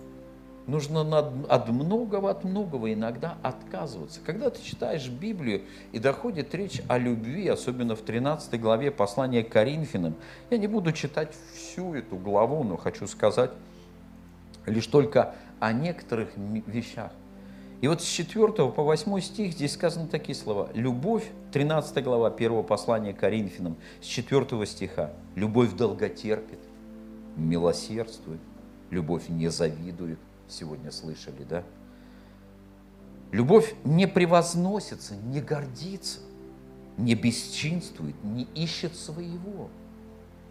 Нужно 0.67 1.05
над, 1.05 1.49
от 1.49 1.69
многого, 1.69 2.29
от 2.29 2.43
многого 2.43 2.93
иногда 2.93 3.39
отказываться. 3.45 4.19
Когда 4.27 4.51
ты 4.51 4.61
читаешь 4.61 5.09
Библию 5.09 5.63
и 5.93 6.01
доходит 6.01 6.53
речь 6.53 6.83
о 6.89 6.99
любви, 6.99 7.47
особенно 7.47 7.95
в 7.95 8.01
13 8.01 8.61
главе 8.61 8.91
послания 8.91 9.45
к 9.45 9.51
Коринфянам, 9.51 10.17
я 10.51 10.59
не 10.59 10.67
буду 10.67 10.91
читать 10.91 11.33
всю 11.55 11.95
эту 11.95 12.17
главу, 12.17 12.65
но 12.65 12.77
хочу 12.77 13.07
сказать 13.07 13.53
лишь 14.67 14.89
только 14.89 15.37
о 15.61 15.73
некоторых 15.73 16.31
вещах. 16.67 17.13
И 17.81 17.87
вот 17.87 18.03
с 18.03 18.05
4 18.05 18.53
по 18.53 18.83
8 18.83 19.21
стих 19.21 19.53
здесь 19.53 19.75
сказаны 19.75 20.09
такие 20.09 20.35
слова. 20.35 20.69
Любовь, 20.75 21.25
13 21.53 22.03
глава 22.03 22.29
1 22.29 22.65
послания 22.65 23.13
Коринфянам, 23.13 23.77
с 24.01 24.07
4 24.07 24.67
стиха. 24.67 25.13
Любовь 25.37 25.75
долготерпит, 25.75 26.59
милосердствует, 27.37 28.41
любовь 28.91 29.29
не 29.29 29.49
завидует. 29.49 30.19
Сегодня 30.49 30.91
слышали, 30.91 31.45
да? 31.49 31.63
Любовь 33.31 33.75
не 33.85 34.09
превозносится, 34.09 35.15
не 35.15 35.41
гордится, 35.41 36.21
не 36.97 37.15
бесчинствует, 37.15 38.17
не 38.25 38.45
ищет 38.55 38.97
своего 38.97 39.69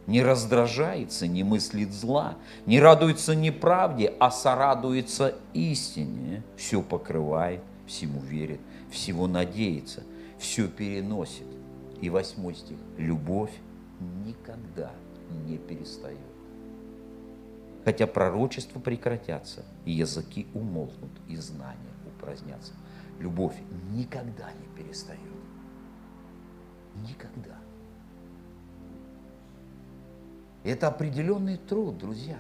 не 0.07 0.23
раздражается, 0.23 1.27
не 1.27 1.43
мыслит 1.43 1.93
зла, 1.93 2.37
не 2.65 2.79
радуется 2.79 3.35
неправде, 3.35 4.13
а 4.19 4.31
сорадуется 4.31 5.35
истине, 5.53 6.43
все 6.55 6.81
покрывает, 6.81 7.61
всему 7.85 8.21
верит, 8.21 8.61
всего 8.89 9.27
надеется, 9.27 10.03
все 10.39 10.67
переносит. 10.67 11.45
И 11.99 12.09
восьмой 12.09 12.53
стих. 12.53 12.77
Любовь 12.97 13.51
никогда 14.25 14.91
не 15.47 15.57
перестает. 15.57 16.19
Хотя 17.83 18.05
пророчества 18.05 18.79
прекратятся, 18.79 19.65
и 19.83 19.91
языки 19.91 20.45
умолкнут, 20.53 21.11
и 21.27 21.35
знания 21.37 21.93
упразднятся. 22.05 22.73
Любовь 23.19 23.55
никогда 23.91 24.51
не 24.51 24.83
перестает. 24.83 25.19
Никогда. 27.07 27.57
Это 30.69 30.87
определенный 30.87 31.57
труд, 31.57 31.97
друзья. 31.97 32.37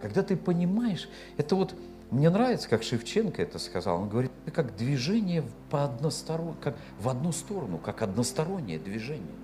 Когда 0.00 0.22
ты 0.22 0.36
понимаешь, 0.36 1.08
это 1.36 1.56
вот, 1.56 1.74
мне 2.10 2.30
нравится, 2.30 2.68
как 2.68 2.82
Шевченко 2.82 3.42
это 3.42 3.58
сказал, 3.58 4.02
он 4.02 4.08
говорит, 4.08 4.30
это 4.44 4.54
как 4.54 4.76
движение 4.76 5.42
по 5.70 5.84
односторон, 5.84 6.54
как 6.60 6.76
в 7.00 7.08
одну 7.08 7.32
сторону, 7.32 7.78
как 7.78 8.02
одностороннее 8.02 8.78
движение. 8.78 9.34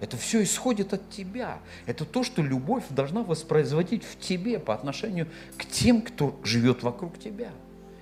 Это 0.00 0.16
все 0.16 0.42
исходит 0.42 0.92
от 0.92 1.10
тебя. 1.10 1.58
Это 1.86 2.04
то, 2.04 2.22
что 2.22 2.40
любовь 2.40 2.84
должна 2.90 3.24
воспроизводить 3.24 4.04
в 4.04 4.18
тебе 4.18 4.58
по 4.58 4.74
отношению 4.74 5.26
к 5.56 5.64
тем, 5.64 6.02
кто 6.02 6.38
живет 6.44 6.82
вокруг 6.82 7.18
тебя. 7.18 7.50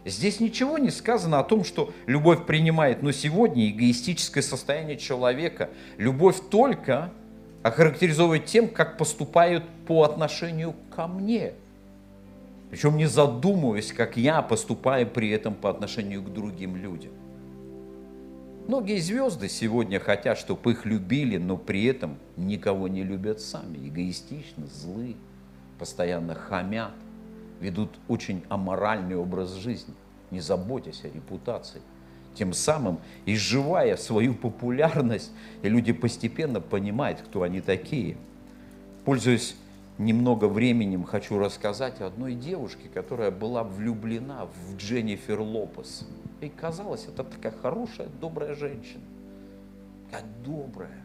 Здесь 0.04 0.38
ничего 0.38 0.78
не 0.78 0.90
сказано 0.90 1.40
о 1.40 1.44
том, 1.44 1.64
что 1.64 1.92
любовь 2.06 2.46
принимает, 2.46 3.02
но 3.02 3.12
сегодня 3.12 3.68
эгоистическое 3.70 4.42
состояние 4.42 4.98
человека. 4.98 5.70
Любовь 5.96 6.36
только 6.48 7.12
охарактеризовывает 7.66 8.46
тем, 8.46 8.68
как 8.68 8.96
поступают 8.96 9.64
по 9.86 10.04
отношению 10.04 10.74
ко 10.94 11.08
мне. 11.08 11.54
Причем 12.70 12.96
не 12.96 13.06
задумываясь, 13.06 13.92
как 13.92 14.16
я 14.16 14.40
поступаю 14.42 15.06
при 15.06 15.30
этом 15.30 15.54
по 15.54 15.68
отношению 15.70 16.22
к 16.22 16.32
другим 16.32 16.76
людям. 16.76 17.12
Многие 18.68 18.98
звезды 18.98 19.48
сегодня 19.48 20.00
хотят, 20.00 20.38
чтобы 20.38 20.72
их 20.72 20.84
любили, 20.84 21.38
но 21.38 21.56
при 21.56 21.84
этом 21.84 22.18
никого 22.36 22.88
не 22.88 23.04
любят 23.04 23.40
сами. 23.40 23.88
Эгоистичны, 23.88 24.66
злы, 24.66 25.16
постоянно 25.78 26.34
хамят, 26.34 26.94
ведут 27.60 27.90
очень 28.08 28.42
аморальный 28.48 29.16
образ 29.16 29.52
жизни, 29.54 29.94
не 30.30 30.40
заботясь 30.40 31.04
о 31.04 31.08
репутации 31.08 31.80
тем 32.36 32.52
самым 32.52 32.98
изживая 33.24 33.96
свою 33.96 34.34
популярность, 34.34 35.32
и 35.62 35.68
люди 35.68 35.92
постепенно 35.92 36.60
понимают, 36.60 37.20
кто 37.20 37.42
они 37.42 37.60
такие. 37.60 38.16
Пользуясь 39.04 39.56
немного 39.98 40.46
временем, 40.46 41.04
хочу 41.04 41.38
рассказать 41.38 42.00
одной 42.00 42.34
девушке, 42.34 42.88
которая 42.92 43.30
была 43.30 43.64
влюблена 43.64 44.46
в 44.46 44.76
Дженнифер 44.76 45.40
Лопес. 45.40 46.06
И 46.40 46.48
казалось, 46.48 47.06
это 47.08 47.24
такая 47.24 47.52
хорошая, 47.52 48.08
добрая 48.20 48.54
женщина. 48.54 49.02
Как 50.10 50.22
добрая. 50.44 51.04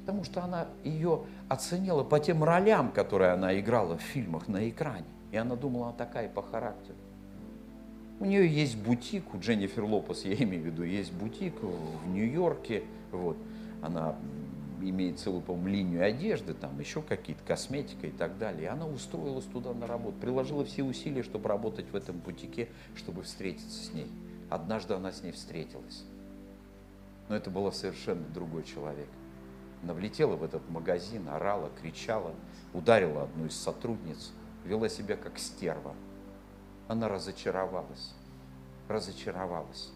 Потому 0.00 0.24
что 0.24 0.42
она 0.42 0.68
ее 0.84 1.22
оценила 1.48 2.04
по 2.04 2.20
тем 2.20 2.44
ролям, 2.44 2.92
которые 2.92 3.32
она 3.32 3.58
играла 3.58 3.98
в 3.98 4.02
фильмах 4.02 4.48
на 4.48 4.68
экране. 4.68 5.06
И 5.32 5.36
она 5.36 5.56
думала, 5.56 5.88
она 5.88 5.96
такая 5.96 6.28
по 6.28 6.42
характеру. 6.42 6.96
У 8.20 8.24
нее 8.24 8.48
есть 8.48 8.76
бутик, 8.76 9.32
у 9.32 9.38
Дженнифер 9.38 9.84
Лопес, 9.84 10.24
я 10.24 10.34
имею 10.34 10.62
в 10.64 10.66
виду, 10.66 10.82
есть 10.82 11.12
бутик 11.12 11.54
в 11.62 12.08
Нью-Йорке. 12.08 12.82
Вот. 13.12 13.36
Она 13.80 14.16
имеет 14.80 15.18
целую, 15.20 15.42
по-моему, 15.42 15.68
линию 15.68 16.04
одежды, 16.04 16.54
там 16.54 16.78
еще 16.80 17.00
какие-то, 17.00 17.42
косметика 17.44 18.06
и 18.08 18.10
так 18.10 18.38
далее. 18.38 18.64
И 18.64 18.66
она 18.66 18.86
устроилась 18.86 19.44
туда 19.44 19.72
на 19.72 19.86
работу, 19.86 20.16
приложила 20.20 20.64
все 20.64 20.82
усилия, 20.82 21.22
чтобы 21.22 21.48
работать 21.48 21.86
в 21.90 21.96
этом 21.96 22.18
бутике, 22.18 22.68
чтобы 22.96 23.22
встретиться 23.22 23.84
с 23.84 23.92
ней. 23.92 24.10
Однажды 24.50 24.94
она 24.94 25.12
с 25.12 25.22
ней 25.22 25.32
встретилась. 25.32 26.04
Но 27.28 27.36
это 27.36 27.50
был 27.50 27.70
совершенно 27.72 28.24
другой 28.34 28.64
человек. 28.64 29.08
Она 29.82 29.94
влетела 29.94 30.34
в 30.34 30.42
этот 30.42 30.68
магазин, 30.70 31.28
орала, 31.28 31.70
кричала, 31.80 32.34
ударила 32.72 33.24
одну 33.24 33.46
из 33.46 33.54
сотрудниц, 33.54 34.32
вела 34.64 34.88
себя 34.88 35.16
как 35.16 35.38
стерва. 35.38 35.94
Она 36.88 37.08
разочаровалась, 37.08 38.14
разочаровалась. 38.88 39.90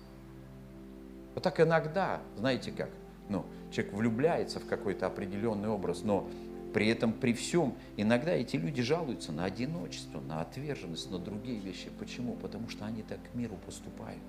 Вот 1.35 1.43
так 1.43 1.59
иногда, 1.61 2.21
знаете 2.37 2.71
как, 2.71 2.91
ну, 3.29 3.47
человек 3.71 3.95
влюбляется 3.95 4.61
в 4.61 4.67
какой-то 4.67 5.07
определенный 5.07 5.71
образ, 5.71 6.03
но 6.03 6.29
при 6.75 6.89
этом, 6.89 7.13
при 7.13 7.33
всем, 7.33 7.75
иногда 7.97 8.33
эти 8.33 8.57
люди 8.57 8.83
жалуются 8.83 9.33
на 9.33 9.45
одиночество, 9.45 10.21
на 10.21 10.41
отверженность, 10.41 11.11
на 11.11 11.19
другие 11.19 11.59
вещи. 11.59 11.91
Почему? 11.99 12.35
Потому 12.35 12.69
что 12.69 12.85
они 12.85 13.03
так 13.03 13.19
к 13.31 13.35
миру 13.35 13.57
поступают. 13.67 14.23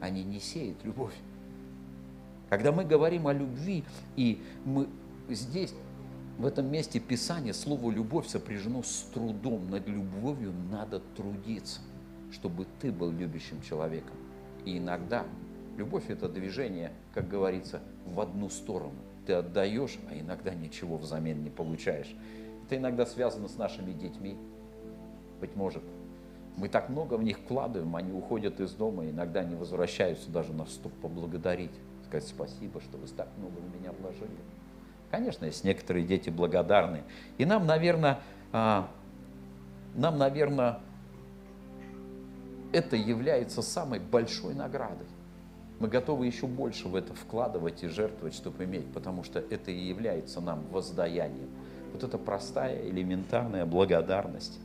Они 0.00 0.22
не 0.24 0.40
сеют 0.40 0.84
любовь. 0.84 1.14
Когда 2.48 2.72
мы 2.72 2.84
говорим 2.84 3.28
о 3.28 3.32
любви, 3.32 3.84
и 4.16 4.42
мы 4.64 4.88
здесь, 5.28 5.72
в 6.38 6.46
этом 6.46 6.66
месте 6.66 6.98
Писания, 6.98 7.52
слово 7.52 7.90
«любовь» 7.90 8.26
сопряжено 8.26 8.82
с 8.82 9.02
трудом. 9.12 9.70
Над 9.70 9.86
любовью 9.86 10.52
надо 10.70 11.00
трудиться, 11.16 11.80
чтобы 12.32 12.66
ты 12.80 12.92
был 12.92 13.10
любящим 13.10 13.60
человеком. 13.62 14.16
И 14.64 14.78
иногда 14.78 15.24
любовь– 15.76 16.04
это 16.08 16.28
движение, 16.28 16.92
как 17.14 17.28
говорится, 17.28 17.80
в 18.06 18.20
одну 18.20 18.48
сторону. 18.50 18.94
Ты 19.26 19.34
отдаешь, 19.34 19.98
а 20.10 20.18
иногда 20.18 20.54
ничего 20.54 20.96
взамен 20.96 21.42
не 21.42 21.50
получаешь. 21.50 22.14
Это 22.66 22.76
иногда 22.76 23.06
связано 23.06 23.48
с 23.48 23.56
нашими 23.56 23.92
детьми, 23.92 24.36
быть 25.40 25.56
может. 25.56 25.82
Мы 26.56 26.68
так 26.68 26.88
много 26.88 27.14
в 27.14 27.22
них 27.22 27.38
вкладываем, 27.38 27.94
они 27.96 28.12
уходят 28.12 28.60
из 28.60 28.72
дома, 28.72 29.08
иногда 29.08 29.42
не 29.42 29.54
возвращаются 29.54 30.30
даже 30.30 30.52
на 30.52 30.66
стук 30.66 30.92
поблагодарить, 30.94 31.70
сказать 32.06 32.28
спасибо, 32.28 32.80
что 32.80 32.98
вы 32.98 33.06
так 33.06 33.28
много 33.38 33.54
в 33.54 33.80
меня 33.80 33.92
вложили. 33.92 34.30
Конечно, 35.10 35.46
есть 35.46 35.64
некоторые 35.64 36.06
дети 36.06 36.30
благодарны. 36.30 37.02
И 37.38 37.44
нам, 37.44 37.66
наверное, 37.66 38.20
а, 38.52 38.88
нам, 39.94 40.18
наверное, 40.18 40.80
это 42.72 42.96
является 42.96 43.62
самой 43.62 44.00
большой 44.00 44.54
наградой. 44.54 45.06
Мы 45.78 45.88
готовы 45.88 46.26
еще 46.26 46.46
больше 46.46 46.88
в 46.88 46.94
это 46.94 47.14
вкладывать 47.14 47.82
и 47.82 47.88
жертвовать, 47.88 48.34
чтобы 48.34 48.64
иметь, 48.64 48.92
потому 48.92 49.24
что 49.24 49.38
это 49.38 49.70
и 49.70 49.78
является 49.78 50.40
нам 50.40 50.64
воздаянием. 50.70 51.48
Вот 51.92 52.04
это 52.04 52.18
простая, 52.18 52.86
элементарная 52.88 53.64
благодарность. 53.64 54.58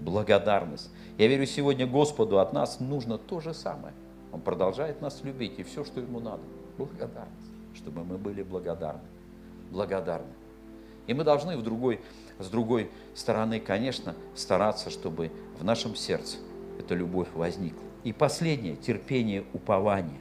Благодарность. 0.00 0.90
Я 1.18 1.26
верю, 1.26 1.44
сегодня 1.46 1.86
Господу 1.86 2.38
от 2.38 2.52
нас 2.52 2.80
нужно 2.80 3.18
то 3.18 3.40
же 3.40 3.52
самое. 3.52 3.94
Он 4.32 4.40
продолжает 4.40 5.00
нас 5.02 5.22
любить, 5.24 5.58
и 5.58 5.62
все, 5.64 5.84
что 5.84 6.00
ему 6.00 6.20
надо. 6.20 6.42
Благодарность, 6.78 7.50
чтобы 7.74 8.04
мы 8.04 8.16
были 8.16 8.42
благодарны 8.42 9.02
благодарны. 9.70 10.26
И 11.06 11.14
мы 11.14 11.24
должны 11.24 11.56
в 11.56 11.62
другой, 11.62 12.00
с 12.38 12.48
другой 12.48 12.90
стороны, 13.14 13.58
конечно, 13.60 14.14
стараться, 14.34 14.90
чтобы 14.90 15.32
в 15.58 15.64
нашем 15.64 15.96
сердце 15.96 16.36
эта 16.80 16.94
любовь 16.94 17.28
возникла. 17.34 17.84
И 18.04 18.12
последнее, 18.12 18.76
терпение, 18.76 19.44
упование. 19.52 20.18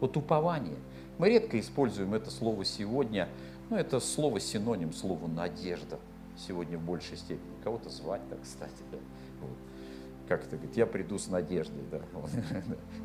Вот 0.00 0.16
упование. 0.16 0.76
Мы 1.18 1.30
редко 1.30 1.58
используем 1.58 2.14
это 2.14 2.30
слово 2.30 2.64
сегодня, 2.64 3.28
но 3.68 3.78
это 3.78 4.00
слово 4.00 4.40
синоним 4.40 4.92
слову 4.92 5.28
надежда 5.28 5.98
сегодня 6.36 6.78
в 6.78 6.82
большей 6.82 7.16
степени. 7.16 7.62
Кого-то 7.64 7.90
звать 7.90 8.22
так, 8.28 8.42
кстати, 8.42 8.82
да. 8.90 8.98
Вот 9.42 9.56
как 10.30 10.44
это 10.44 10.54
говорит, 10.54 10.76
я 10.76 10.86
приду 10.86 11.18
с 11.18 11.26
надеждой, 11.26 11.82
да. 11.90 12.00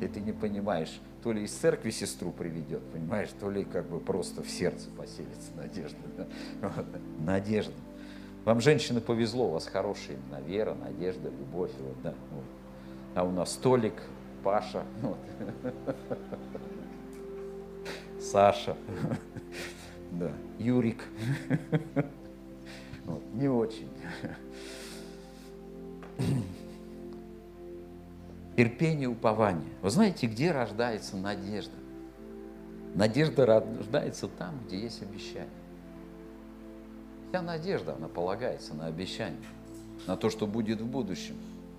И 0.00 0.06
ты 0.06 0.20
не 0.20 0.30
понимаешь, 0.30 1.00
то 1.24 1.32
ли 1.32 1.42
из 1.42 1.50
церкви 1.50 1.90
сестру 1.90 2.30
приведет, 2.30 2.80
понимаешь, 2.92 3.30
то 3.40 3.50
ли 3.50 3.64
как 3.64 3.88
бы 3.88 3.98
просто 3.98 4.44
в 4.44 4.48
сердце 4.48 4.88
поселится 4.90 5.50
надежда. 5.56 5.98
Да? 6.16 6.26
Вот. 6.68 6.86
Надежда. 7.18 7.72
Вам, 8.44 8.60
женщины, 8.60 9.00
повезло, 9.00 9.48
у 9.48 9.50
вас 9.50 9.66
хорошие 9.66 10.18
имена, 10.18 10.40
вера, 10.40 10.74
надежда, 10.74 11.28
любовь. 11.28 11.72
Вот, 11.80 12.00
да, 12.04 12.14
вот. 12.30 12.44
А 13.16 13.24
у 13.24 13.30
нас 13.30 13.54
Толик, 13.54 13.94
Паша, 14.44 14.84
вот. 15.00 15.16
Саша, 18.20 18.76
да, 20.12 20.30
Юрик. 20.58 21.02
Вот, 23.06 23.22
не 23.32 23.48
очень. 23.48 23.88
терпение, 28.56 29.08
упование. 29.08 29.72
Вы 29.80 29.88
знаете, 29.88 30.26
где 30.26 30.52
рождается 30.52 31.16
надежда? 31.16 31.76
Надежда 32.94 33.46
рождается 33.46 34.28
там, 34.28 34.58
где 34.66 34.78
есть 34.78 35.02
обещание. 35.02 35.48
Вся 37.30 37.40
надежда, 37.40 37.94
она 37.94 38.08
полагается 38.08 38.74
на 38.74 38.86
обещание, 38.86 39.40
на 40.06 40.18
то, 40.18 40.28
что 40.28 40.46
будет 40.46 40.82
в 40.82 40.86
будущем, 40.86 41.36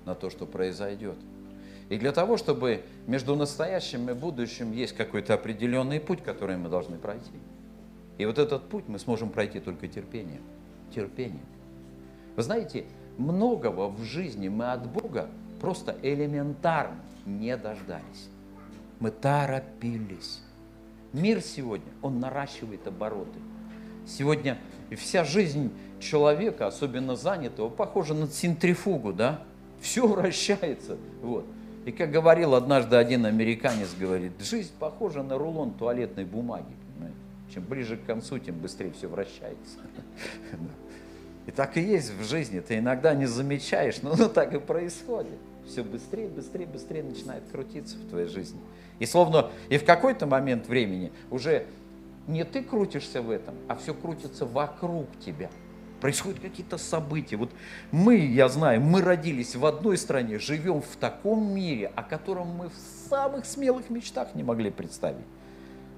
на 0.07 0.15
то, 0.15 0.31
что 0.31 0.47
произойдет. 0.47 1.17
И 1.89 1.97
для 1.97 2.11
того, 2.11 2.37
чтобы 2.37 2.81
между 3.05 3.35
настоящим 3.35 4.09
и 4.09 4.13
будущим 4.13 4.71
есть 4.71 4.95
какой-то 4.95 5.35
определенный 5.35 5.99
путь, 5.99 6.23
который 6.23 6.57
мы 6.57 6.69
должны 6.69 6.97
пройти. 6.97 7.39
И 8.17 8.25
вот 8.25 8.39
этот 8.39 8.67
путь 8.67 8.85
мы 8.87 8.97
сможем 8.97 9.29
пройти 9.29 9.59
только 9.59 9.87
терпением. 9.87 10.41
Терпением. 10.93 11.45
Вы 12.35 12.43
знаете, 12.43 12.85
многого 13.17 13.89
в 13.89 14.01
жизни 14.01 14.47
мы 14.47 14.71
от 14.71 14.89
Бога 14.89 15.29
просто 15.61 15.95
элементарно 16.01 16.99
не 17.25 17.55
дождались. 17.55 18.29
Мы 18.99 19.11
торопились. 19.11 20.41
Мир 21.13 21.41
сегодня, 21.41 21.91
он 22.01 22.19
наращивает 22.19 22.85
обороты. 22.87 23.39
Сегодня 24.05 24.57
вся 24.95 25.23
жизнь 25.23 25.71
человека, 25.99 26.67
особенно 26.67 27.15
занятого, 27.15 27.69
похожа 27.69 28.13
на 28.13 28.27
центрифугу, 28.27 29.13
да? 29.13 29.41
Все 29.81 30.07
вращается. 30.07 30.97
Вот. 31.21 31.45
И 31.85 31.91
как 31.91 32.11
говорил 32.11 32.55
однажды 32.55 32.97
один 32.97 33.25
американец, 33.25 33.93
говорит, 33.97 34.33
жизнь 34.41 34.71
похожа 34.77 35.23
на 35.23 35.37
рулон 35.37 35.73
туалетной 35.73 36.25
бумаги. 36.25 36.75
Чем 37.53 37.63
ближе 37.63 37.97
к 37.97 38.05
концу, 38.05 38.39
тем 38.39 38.55
быстрее 38.55 38.91
все 38.91 39.07
вращается. 39.07 39.79
И 41.45 41.51
так 41.51 41.77
и 41.77 41.81
есть 41.81 42.11
в 42.13 42.23
жизни. 42.25 42.59
Ты 42.59 42.79
иногда 42.79 43.13
не 43.13 43.25
замечаешь, 43.25 44.01
но 44.01 44.15
ну, 44.17 44.27
так 44.27 44.53
и 44.53 44.59
происходит. 44.59 45.39
Все 45.65 45.83
быстрее, 45.83 46.27
быстрее, 46.27 46.65
быстрее 46.65 47.03
начинает 47.03 47.43
крутиться 47.51 47.95
в 47.97 48.09
твоей 48.09 48.27
жизни. 48.27 48.59
И 48.99 49.05
словно 49.05 49.49
и 49.69 49.77
в 49.77 49.85
какой-то 49.85 50.25
момент 50.25 50.67
времени 50.67 51.11
уже 51.31 51.65
не 52.27 52.43
ты 52.43 52.61
крутишься 52.61 53.21
в 53.21 53.29
этом, 53.29 53.55
а 53.69 53.75
все 53.75 53.93
крутится 53.93 54.45
вокруг 54.45 55.07
тебя. 55.25 55.49
Происходят 56.01 56.39
какие-то 56.39 56.77
события. 56.77 57.37
Вот 57.37 57.51
мы, 57.91 58.17
я 58.17 58.49
знаю, 58.49 58.81
мы 58.81 59.01
родились 59.01 59.55
в 59.55 59.65
одной 59.65 59.97
стране, 59.97 60.39
живем 60.39 60.81
в 60.81 60.95
таком 60.95 61.53
мире, 61.53 61.91
о 61.95 62.03
котором 62.03 62.47
мы 62.49 62.69
в 62.69 63.09
самых 63.09 63.45
смелых 63.45 63.89
мечтах 63.89 64.35
не 64.35 64.43
могли 64.43 64.69
представить. 64.69 65.25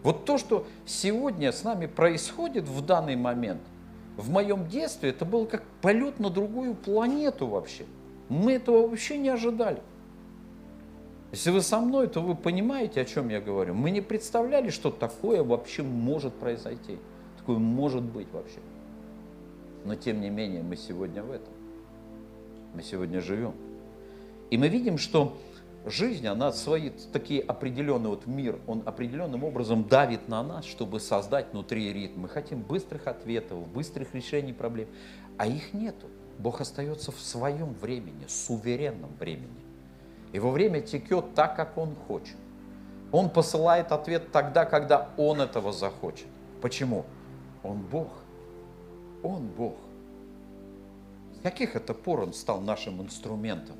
Вот 0.03 0.25
то, 0.25 0.37
что 0.37 0.65
сегодня 0.85 1.51
с 1.51 1.63
нами 1.63 1.85
происходит 1.85 2.67
в 2.67 2.85
данный 2.85 3.15
момент– 3.15 3.61
в 4.19 4.29
моем 4.31 4.67
детстве 4.67 5.11
это 5.11 5.23
был 5.23 5.45
как 5.45 5.63
полет 5.81 6.19
на 6.19 6.29
другую 6.29 6.75
планету 6.75 7.47
вообще. 7.47 7.85
Мы 8.27 8.53
этого 8.53 8.85
вообще 8.85 9.17
не 9.17 9.29
ожидали. 9.29 9.81
Если 11.31 11.51
вы 11.51 11.61
со 11.61 11.79
мной, 11.79 12.07
то 12.07 12.21
вы 12.21 12.35
понимаете, 12.35 12.99
о 12.99 13.05
чем 13.05 13.29
я 13.29 13.39
говорю. 13.39 13.75
Мы 13.75 13.91
не 13.91 14.01
представляли, 14.01 14.71
что 14.71 14.91
такое 14.91 15.41
вообще 15.41 15.83
может 15.83 16.33
произойти. 16.33 16.97
Такое 17.37 17.59
может 17.59 18.03
быть 18.03 18.27
вообще. 18.33 18.59
Но 19.85 19.95
тем 19.95 20.21
не 20.21 20.29
менее, 20.29 20.63
мы 20.63 20.75
сегодня 20.75 21.23
в 21.23 21.31
этом. 21.31 21.53
Мы 22.73 22.83
сегодня 22.83 23.21
живем. 23.21 23.53
И 24.49 24.57
мы 24.57 24.67
видим, 24.67 24.97
что 24.97 25.37
жизнь, 25.85 26.27
она 26.27 26.51
свои 26.51 26.91
такие 27.11 27.41
определенные, 27.41 28.09
вот 28.09 28.25
мир, 28.27 28.59
он 28.67 28.83
определенным 28.85 29.43
образом 29.43 29.87
давит 29.87 30.27
на 30.27 30.43
нас, 30.43 30.65
чтобы 30.65 30.99
создать 30.99 31.51
внутри 31.51 31.93
ритм. 31.93 32.21
Мы 32.21 32.29
хотим 32.29 32.61
быстрых 32.61 33.07
ответов, 33.07 33.67
быстрых 33.67 34.13
решений 34.13 34.53
проблем, 34.53 34.87
а 35.37 35.47
их 35.47 35.73
нету. 35.73 36.07
Бог 36.37 36.61
остается 36.61 37.11
в 37.11 37.19
своем 37.19 37.73
времени, 37.73 38.25
суверенном 38.27 39.11
времени. 39.19 39.59
Его 40.31 40.51
время 40.51 40.81
текет 40.81 41.33
так, 41.35 41.55
как 41.55 41.77
Он 41.77 41.95
хочет. 42.07 42.37
Он 43.11 43.29
посылает 43.29 43.91
ответ 43.91 44.31
тогда, 44.31 44.65
когда 44.65 45.09
Он 45.17 45.41
этого 45.41 45.71
захочет. 45.71 46.27
Почему? 46.61 47.05
Он 47.63 47.79
Бог. 47.79 48.09
Он 49.23 49.47
Бог. 49.47 49.75
С 51.37 51.41
каких 51.41 51.75
это 51.75 51.93
пор 51.93 52.21
Он 52.21 52.33
стал 52.33 52.61
нашим 52.61 53.01
инструментом? 53.01 53.75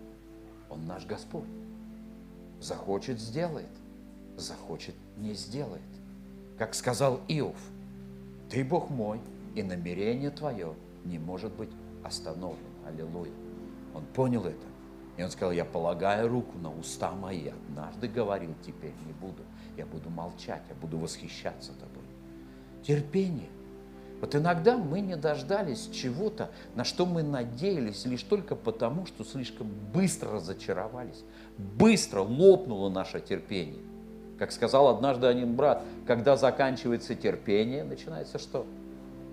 Он 0.69 0.85
наш 0.85 1.05
Господь. 1.05 1.47
Захочет– 2.59 3.19
сделает, 3.21 3.69
захочет– 4.37 4.95
не 5.17 5.33
сделает. 5.33 5.81
Как 6.57 6.73
сказал 6.73 7.21
Иов, 7.27 7.55
ты 8.49 8.65
Бог 8.65 8.89
мой, 8.89 9.21
и 9.55 9.63
намерение 9.63 10.29
твое 10.29 10.73
не 11.05 11.17
может 11.19 11.53
быть 11.53 11.69
остановлено. 12.03 12.67
Аллилуйя. 12.85 13.31
Он 13.93 14.05
понял 14.13 14.45
это. 14.45 14.65
И 15.17 15.23
он 15.23 15.29
сказал, 15.29 15.51
я 15.51 15.65
полагаю 15.65 16.29
руку 16.29 16.57
на 16.57 16.73
уста 16.73 17.11
мои. 17.11 17.49
Однажды 17.49 18.07
говорил, 18.07 18.53
теперь 18.65 18.93
не 19.05 19.13
буду. 19.13 19.43
Я 19.75 19.85
буду 19.85 20.09
молчать, 20.09 20.63
я 20.69 20.75
буду 20.75 20.97
восхищаться 20.97 21.73
тобой. 21.73 22.03
Терпение. 22.83 23.49
Вот 24.21 24.35
иногда 24.35 24.77
мы 24.77 24.99
не 24.99 25.15
дождались 25.15 25.89
чего-то, 25.93 26.49
на 26.75 26.83
что 26.83 27.05
мы 27.05 27.23
надеялись 27.23 28.05
лишь 28.05 28.23
только 28.23 28.55
потому, 28.55 29.05
что 29.05 29.23
слишком 29.23 29.67
быстро 29.93 30.31
разочаровались. 30.31 31.23
Быстро 31.57 32.21
лопнуло 32.21 32.89
наше 32.89 33.21
терпение. 33.21 33.81
Как 34.37 34.51
сказал 34.51 34.87
однажды 34.87 35.27
один 35.27 35.55
брат, 35.55 35.83
когда 36.05 36.37
заканчивается 36.37 37.15
терпение, 37.15 37.83
начинается 37.83 38.39
что? 38.39 38.65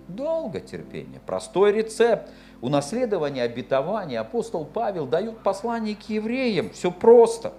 Долго 0.08 0.60
терпение. 0.60 1.20
Простой 1.26 1.72
рецепт 1.72 2.30
унаследования 2.60 3.42
обетования 3.42 4.20
апостол 4.20 4.64
Павел 4.64 5.06
дает 5.06 5.38
послание 5.38 5.96
к 5.96 6.08
евреям. 6.08 6.70
Все 6.70 6.92
просто. 6.92 7.52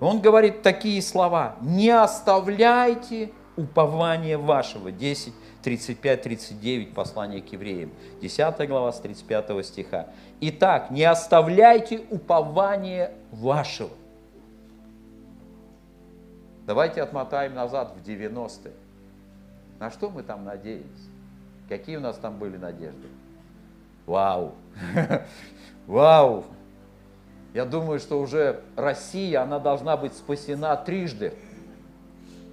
Он 0.00 0.20
говорит 0.20 0.62
такие 0.62 1.00
слова. 1.00 1.56
Не 1.62 1.90
оставляйте 1.90 3.30
упование 3.56 4.36
вашего. 4.36 4.90
10, 4.90 5.32
35, 5.62 6.22
39 6.22 6.94
послание 6.94 7.40
к 7.40 7.52
евреям. 7.52 7.90
10 8.20 8.68
глава 8.68 8.92
с 8.92 9.00
35 9.00 9.64
стиха. 9.64 10.08
Итак, 10.40 10.90
не 10.90 11.04
оставляйте 11.04 12.00
упование 12.10 13.12
вашего. 13.30 13.90
Давайте 16.66 17.02
отмотаем 17.02 17.54
назад 17.54 17.94
в 17.96 18.08
90-е. 18.08 18.72
На 19.78 19.90
что 19.90 20.10
мы 20.10 20.22
там 20.22 20.44
надеялись? 20.44 20.86
Какие 21.68 21.96
у 21.96 22.00
нас 22.00 22.16
там 22.16 22.38
были 22.38 22.56
надежды? 22.56 23.08
Вау! 24.06 24.54
Вау! 25.86 26.44
Я 27.54 27.64
думаю, 27.64 27.98
что 27.98 28.20
уже 28.20 28.62
Россия, 28.76 29.42
она 29.42 29.58
должна 29.58 29.96
быть 29.96 30.14
спасена 30.14 30.74
трижды, 30.76 31.34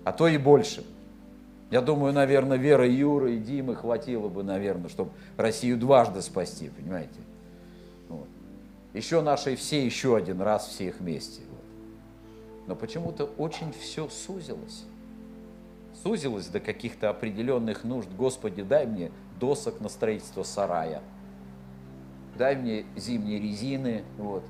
а 0.04 0.12
то 0.12 0.28
и 0.28 0.38
больше. 0.38 0.84
Я 1.72 1.82
думаю, 1.82 2.14
наверное, 2.14 2.58
Вера 2.58 2.88
Юры 2.88 3.36
и 3.36 3.40
Димы 3.40 3.76
хватило 3.76 4.28
бы, 4.28 4.44
наверное, 4.44 4.90
чтобы 4.90 5.12
Россию 5.38 5.78
дважды 5.78 6.22
спасти, 6.22 6.70
понимаете? 6.70 7.20
Вот. 8.08 8.28
Еще 8.94 9.22
наши 9.22 9.56
все 9.56 9.86
еще 9.86 10.16
один 10.16 10.42
раз 10.42 10.68
всех 10.68 11.00
вместе. 11.00 11.42
Вот. 11.50 12.68
Но 12.68 12.76
почему-то 12.76 13.26
очень 13.38 13.72
все 13.72 14.10
сузилось 14.10 14.86
сузилось 16.04 16.48
до 16.48 16.60
каких-то 16.60 17.10
определенных 17.10 17.84
нужд. 17.84 18.10
Господи, 18.18 18.64
дай 18.64 18.86
мне 18.86 19.12
досок 19.40 19.80
на 19.80 19.90
строительство 19.90 20.44
сарая, 20.44 21.02
дай 22.38 22.56
мне 22.56 22.86
зимние 22.96 23.40
резины, 23.40 24.04
вот, 24.18 24.44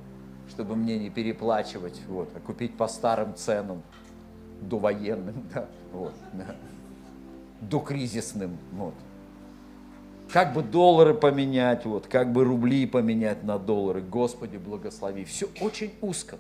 чтобы 0.49 0.75
мне 0.75 0.97
не 0.97 1.09
переплачивать, 1.09 2.01
вот, 2.07 2.29
а 2.35 2.39
купить 2.39 2.75
по 2.75 2.87
старым 2.87 3.35
ценам, 3.35 3.81
довоенным, 4.61 5.43
да, 5.53 5.67
вот, 5.91 6.13
да, 6.33 6.55
докризисным, 7.61 8.57
вот. 8.71 8.93
Как 10.31 10.53
бы 10.53 10.61
доллары 10.61 11.13
поменять, 11.13 11.85
вот, 11.85 12.07
как 12.07 12.31
бы 12.31 12.43
рубли 12.43 12.85
поменять 12.85 13.43
на 13.43 13.57
доллары, 13.57 14.01
Господи, 14.01 14.57
благослови. 14.57 15.23
Все 15.25 15.47
очень 15.59 15.91
узко. 16.01 16.37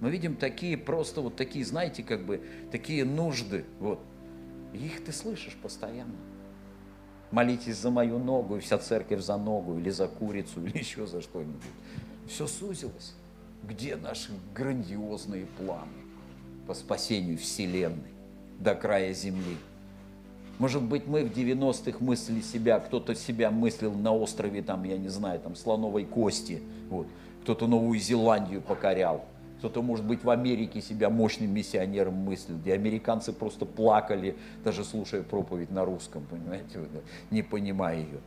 Мы 0.00 0.10
видим 0.10 0.36
такие 0.36 0.76
просто 0.76 1.20
вот 1.20 1.36
такие, 1.36 1.64
знаете, 1.64 2.02
как 2.02 2.24
бы 2.24 2.40
такие 2.70 3.04
нужды, 3.04 3.64
вот, 3.80 4.00
их 4.72 5.04
ты 5.04 5.12
слышишь 5.12 5.56
постоянно. 5.60 6.14
Молитесь 7.30 7.76
за 7.76 7.90
мою 7.90 8.18
ногу, 8.18 8.56
и 8.56 8.60
вся 8.60 8.78
церковь 8.78 9.20
за 9.20 9.36
ногу, 9.36 9.78
или 9.78 9.90
за 9.90 10.06
курицу, 10.06 10.60
или 10.64 10.78
еще 10.78 11.06
за 11.06 11.20
что-нибудь. 11.20 11.62
Все 12.28 12.46
сузилось. 12.46 13.14
Где 13.62 13.96
наши 13.96 14.32
грандиозные 14.54 15.46
планы 15.46 15.92
по 16.66 16.74
спасению 16.74 17.38
Вселенной 17.38 18.12
до 18.58 18.74
края 18.74 19.14
Земли? 19.14 19.56
Может 20.58 20.82
быть, 20.82 21.06
мы 21.06 21.24
в 21.24 21.32
90-х 21.32 21.98
мыслили 22.00 22.40
себя, 22.40 22.78
кто-то 22.78 23.14
себя 23.14 23.50
мыслил 23.50 23.92
на 23.94 24.14
острове, 24.14 24.62
там, 24.62 24.84
я 24.84 24.96
не 24.96 25.08
знаю, 25.08 25.40
там, 25.40 25.56
слоновой 25.56 26.04
кости, 26.04 26.62
вот. 26.88 27.06
кто-то 27.42 27.66
Новую 27.66 27.98
Зеландию 27.98 28.60
покорял, 28.60 29.24
кто-то, 29.58 29.82
может 29.82 30.04
быть, 30.04 30.24
в 30.24 30.30
Америке 30.30 30.80
себя 30.80 31.08
мощным 31.08 31.52
миссионером 31.54 32.14
мыслил, 32.14 32.58
где 32.58 32.74
американцы 32.74 33.32
просто 33.32 33.64
плакали, 33.64 34.36
даже 34.64 34.84
слушая 34.84 35.22
проповедь 35.22 35.70
на 35.70 35.84
русском, 35.84 36.24
понимаете, 36.28 36.80
не 37.30 37.42
понимая 37.42 37.98
ее. 37.98 38.20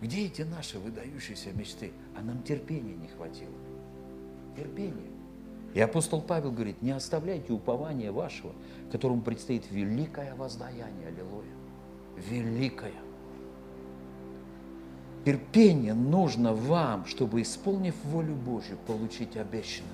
Где 0.00 0.26
эти 0.26 0.42
наши 0.42 0.78
выдающиеся 0.78 1.50
мечты? 1.54 1.92
А 2.16 2.22
нам 2.22 2.42
терпения 2.42 2.94
не 2.94 3.08
хватило. 3.08 3.54
Терпения. 4.56 5.10
И 5.74 5.80
апостол 5.80 6.20
Павел 6.20 6.52
говорит, 6.52 6.82
не 6.82 6.90
оставляйте 6.90 7.52
упования 7.52 8.12
вашего, 8.12 8.52
которому 8.90 9.22
предстоит 9.22 9.70
великое 9.70 10.34
воздаяние. 10.34 11.08
Аллилуйя. 11.08 11.61
Великое. 12.16 12.92
Терпение 15.24 15.94
нужно 15.94 16.52
вам, 16.52 17.06
чтобы, 17.06 17.42
исполнив 17.42 17.94
волю 18.04 18.34
Божью, 18.34 18.76
получить 18.86 19.36
обещанное. 19.36 19.90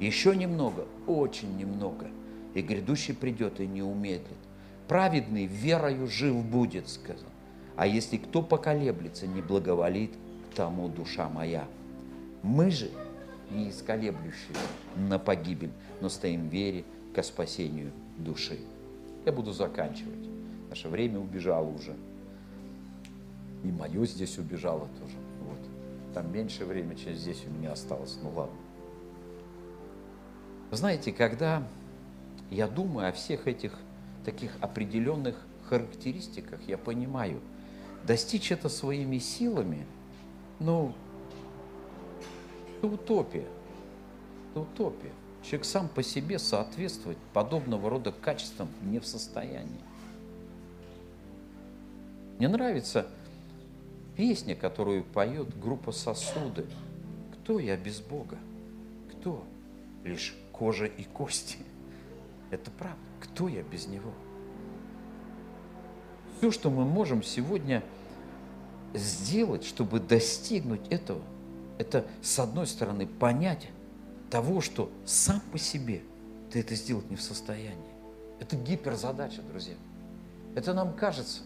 Еще 0.00 0.34
немного, 0.34 0.86
очень 1.06 1.56
немного, 1.56 2.06
и 2.54 2.62
грядущий 2.62 3.14
придет 3.14 3.60
и 3.60 3.66
не 3.66 3.82
умедлит. 3.82 4.36
Праведный 4.88 5.46
верою 5.46 6.08
жив 6.08 6.44
будет, 6.44 6.88
сказал. 6.88 7.30
А 7.76 7.86
если 7.86 8.16
кто 8.16 8.42
поколеблется, 8.42 9.26
не 9.26 9.40
благоволит, 9.40 10.12
тому 10.54 10.88
душа 10.88 11.28
моя. 11.28 11.66
Мы 12.42 12.70
же 12.70 12.90
не 13.50 13.70
исколеблющие 13.70 14.56
на 14.96 15.18
погибель, 15.18 15.72
но 16.00 16.08
стоим 16.08 16.48
в 16.48 16.52
вере 16.52 16.84
к 17.14 17.22
спасению 17.22 17.92
души. 18.18 18.58
Я 19.24 19.32
буду 19.32 19.52
заканчивать. 19.52 20.35
Наше 20.76 20.88
время 20.88 21.18
убежало 21.18 21.70
уже. 21.70 21.96
И 23.64 23.68
мое 23.68 24.04
здесь 24.04 24.36
убежало 24.36 24.86
тоже. 25.00 25.16
Вот. 25.40 25.58
Там 26.12 26.30
меньше 26.30 26.66
времени, 26.66 26.98
чем 26.98 27.14
здесь 27.14 27.42
у 27.46 27.50
меня 27.50 27.72
осталось. 27.72 28.18
Ну 28.22 28.28
ладно. 28.28 28.54
Знаете, 30.72 31.12
когда 31.12 31.66
я 32.50 32.68
думаю 32.68 33.08
о 33.08 33.12
всех 33.12 33.46
этих 33.46 33.72
таких 34.26 34.50
определенных 34.60 35.36
характеристиках, 35.70 36.60
я 36.68 36.76
понимаю, 36.76 37.40
достичь 38.06 38.52
это 38.52 38.68
своими 38.68 39.16
силами, 39.16 39.86
ну, 40.60 40.92
это 42.76 42.88
утопия. 42.88 43.46
Это 44.50 44.60
утопия. 44.60 45.12
Человек 45.42 45.64
сам 45.64 45.88
по 45.88 46.02
себе 46.02 46.38
соответствовать 46.38 47.18
подобного 47.32 47.88
рода 47.88 48.12
качествам 48.12 48.68
не 48.82 48.98
в 48.98 49.06
состоянии. 49.06 49.80
Мне 52.38 52.48
нравится 52.48 53.06
песня, 54.16 54.54
которую 54.54 55.04
поет 55.04 55.58
группа 55.58 55.92
«Сосуды». 55.92 56.66
Кто 57.32 57.58
я 57.58 57.76
без 57.76 58.00
Бога? 58.00 58.36
Кто? 59.10 59.44
Лишь 60.04 60.36
кожа 60.52 60.84
и 60.84 61.04
кости. 61.04 61.58
Это 62.50 62.70
правда. 62.70 62.98
Кто 63.20 63.48
я 63.48 63.62
без 63.62 63.86
него? 63.86 64.12
Все, 66.38 66.50
что 66.50 66.70
мы 66.70 66.84
можем 66.84 67.22
сегодня 67.22 67.82
сделать, 68.92 69.64
чтобы 69.64 70.00
достигнуть 70.00 70.86
этого, 70.90 71.22
это, 71.78 72.06
с 72.22 72.38
одной 72.38 72.66
стороны, 72.66 73.06
понять 73.06 73.68
того, 74.30 74.60
что 74.60 74.90
сам 75.04 75.40
по 75.52 75.58
себе 75.58 76.02
ты 76.50 76.60
это 76.60 76.74
сделать 76.74 77.08
не 77.10 77.16
в 77.16 77.22
состоянии. 77.22 77.94
Это 78.40 78.56
гиперзадача, 78.56 79.42
друзья. 79.42 79.74
Это 80.54 80.74
нам 80.74 80.92
кажется. 80.94 81.40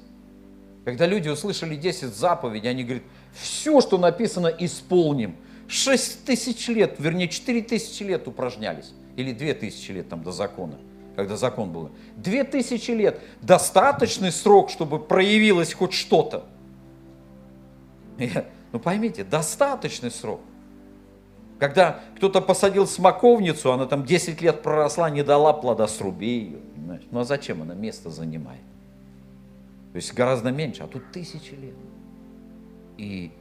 Когда 0.84 1.06
люди 1.06 1.28
услышали 1.28 1.76
10 1.76 2.14
заповедей, 2.14 2.70
они 2.70 2.84
говорят, 2.84 3.02
все, 3.32 3.80
что 3.80 3.98
написано, 3.98 4.46
исполним. 4.46 5.36
6 5.68 6.24
тысяч 6.24 6.68
лет, 6.68 6.96
вернее, 6.98 7.28
4 7.28 7.62
тысячи 7.62 8.02
лет 8.02 8.26
упражнялись 8.26 8.92
или 9.16 9.32
две 9.32 9.55
тысячи 9.55 9.92
лет 9.92 10.09
там 10.09 10.22
до 10.22 10.32
закона, 10.32 10.78
когда 11.16 11.36
закон 11.36 11.70
был. 11.70 11.90
Две 12.16 12.44
тысячи 12.44 12.90
лет– 12.90 13.20
достаточный 13.42 14.32
срок, 14.32 14.70
чтобы 14.70 14.98
проявилось 14.98 15.74
хоть 15.74 15.92
что-то. 15.92 16.46
Ну 18.72 18.78
поймите, 18.78 19.24
достаточный 19.24 20.12
срок. 20.12 20.40
Когда 21.59 21.98
кто-то 22.16 22.40
посадил 22.40 22.86
смоковницу, 22.86 23.72
она 23.72 23.86
там 23.86 24.05
10 24.05 24.40
лет 24.40 24.62
проросла, 24.62 25.11
не 25.11 25.24
дала 25.24 25.52
плода, 25.52 25.88
сруби 25.88 26.28
ее. 26.28 26.59
Ну 27.11 27.18
а 27.18 27.24
зачем 27.24 27.62
она 27.62 27.74
место 27.74 28.11
занимает? 28.11 28.61
То 29.93 29.97
есть 29.97 30.14
гораздо 30.14 30.51
меньше, 30.53 30.82
а 30.82 30.86
тут 30.86 31.11
тысячи 31.12 31.55
лет. 31.55 31.74
И 32.97 33.32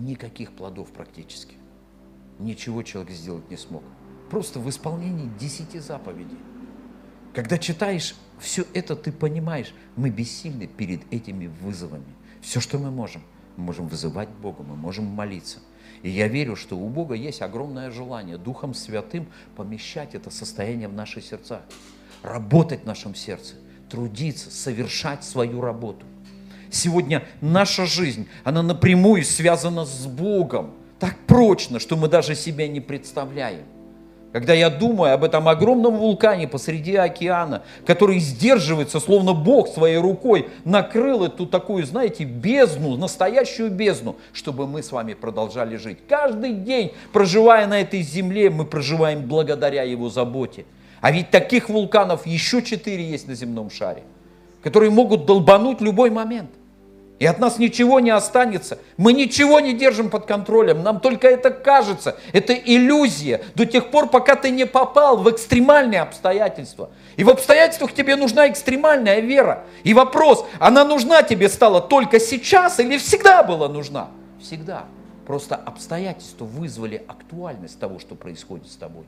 никаких 0.00 0.52
плодов 0.52 0.90
практически. 0.92 1.56
Ничего 2.38 2.82
человек 2.82 3.12
сделать 3.12 3.48
не 3.50 3.56
смог. 3.56 3.82
просто 4.30 4.58
в 4.58 4.68
исполнении 4.68 5.30
десяти 5.38 5.78
заповедей. 5.78 6.38
Когда 7.34 7.58
читаешь 7.58 8.16
все 8.38 8.64
это, 8.74 8.96
ты 8.96 9.12
понимаешь, 9.12 9.74
мы 9.94 10.10
бессильны 10.10 10.66
перед 10.66 11.12
этими 11.12 11.46
вызовами. 11.46 12.14
Все, 12.40 12.60
что 12.60 12.78
мы 12.78 12.90
можем, 12.90 13.22
мы 13.56 13.64
можем 13.64 13.88
вызывать 13.88 14.28
Бога, 14.28 14.62
мы 14.62 14.76
можем 14.76 15.04
молиться. 15.04 15.58
И 16.02 16.10
я 16.10 16.28
верю, 16.28 16.56
что 16.56 16.76
у 16.76 16.88
Бога 16.88 17.14
есть 17.14 17.42
огромное 17.42 17.90
желание 17.90 18.38
Духом 18.38 18.74
Святым 18.74 19.28
помещать 19.54 20.14
это 20.14 20.30
состояние 20.30 20.88
в 20.88 20.92
наши 20.92 21.20
сердца, 21.20 21.62
работать 22.22 22.82
в 22.82 22.86
нашем 22.86 23.14
сердце, 23.14 23.54
трудиться, 23.88 24.50
совершать 24.50 25.24
свою 25.24 25.60
работу. 25.60 26.04
Сегодня 26.70 27.22
наша 27.40 27.86
жизнь, 27.86 28.28
она 28.44 28.62
напрямую 28.62 29.24
связана 29.24 29.84
с 29.84 30.06
Богом, 30.06 30.74
так 30.98 31.16
прочно, 31.26 31.78
что 31.78 31.96
мы 31.96 32.08
даже 32.08 32.34
себя 32.34 32.68
не 32.68 32.80
представляем. 32.80 33.64
Когда 34.32 34.52
я 34.52 34.68
думаю 34.68 35.14
об 35.14 35.24
этом 35.24 35.48
огромном 35.48 35.96
вулкане 35.96 36.46
посреди 36.46 36.94
океана, 36.94 37.62
который 37.86 38.18
сдерживается, 38.18 39.00
словно 39.00 39.32
Бог 39.32 39.68
своей 39.68 39.96
рукой 39.96 40.50
накрыл 40.64 41.24
эту 41.24 41.46
такую, 41.46 41.86
знаете, 41.86 42.24
бездну, 42.24 42.98
настоящую 42.98 43.70
бездну, 43.70 44.16
чтобы 44.34 44.66
мы 44.66 44.82
с 44.82 44.92
вами 44.92 45.14
продолжали 45.14 45.76
жить. 45.76 46.00
Каждый 46.06 46.52
день, 46.52 46.92
проживая 47.14 47.66
на 47.66 47.80
этой 47.80 48.02
земле, 48.02 48.50
мы 48.50 48.66
проживаем 48.66 49.22
благодаря 49.22 49.84
Его 49.84 50.10
заботе. 50.10 50.66
А 51.06 51.12
ведь 51.12 51.30
таких 51.30 51.68
вулканов 51.68 52.26
еще 52.26 52.62
четыре 52.62 53.08
есть 53.08 53.28
на 53.28 53.36
земном 53.36 53.70
шаре, 53.70 54.02
которые 54.60 54.90
могут 54.90 55.24
долбануть 55.24 55.80
любой 55.80 56.10
момент– 56.10 56.50
и 57.18 57.24
от 57.24 57.38
нас 57.38 57.58
ничего 57.58 58.00
не 58.00 58.10
останется. 58.10 58.78
Мы 58.96 59.12
ничего 59.12 59.60
не 59.60 59.72
держим 59.72 60.10
под 60.10 60.26
контролем. 60.26 60.82
Нам 60.82 61.00
только 61.00 61.28
это 61.28 61.50
кажется. 61.50 62.16
Это 62.32 62.52
иллюзия. 62.52 63.40
До 63.54 63.64
тех 63.64 63.90
пор, 63.90 64.08
пока 64.10 64.34
ты 64.34 64.50
не 64.50 64.66
попал 64.66 65.16
в 65.16 65.30
экстремальные 65.30 66.02
обстоятельства. 66.02 66.90
И 67.16 67.24
в 67.24 67.30
обстоятельствах 67.30 67.94
тебе 67.94 68.16
нужна 68.16 68.48
экстремальная 68.48 69.20
вера. 69.20 69.64
И 69.82 69.94
вопрос, 69.94 70.44
она 70.58 70.84
нужна 70.84 71.22
тебе 71.22 71.48
стала 71.48 71.80
только 71.80 72.20
сейчас 72.20 72.80
или 72.80 72.98
всегда 72.98 73.42
была 73.42 73.68
нужна? 73.68 74.08
Всегда. 74.42 74.84
Просто 75.26 75.56
обстоятельства 75.56 76.44
вызвали 76.44 77.02
актуальность 77.08 77.80
того, 77.80 77.98
что 77.98 78.14
происходит 78.14 78.68
с 78.68 78.76
тобой. 78.76 79.04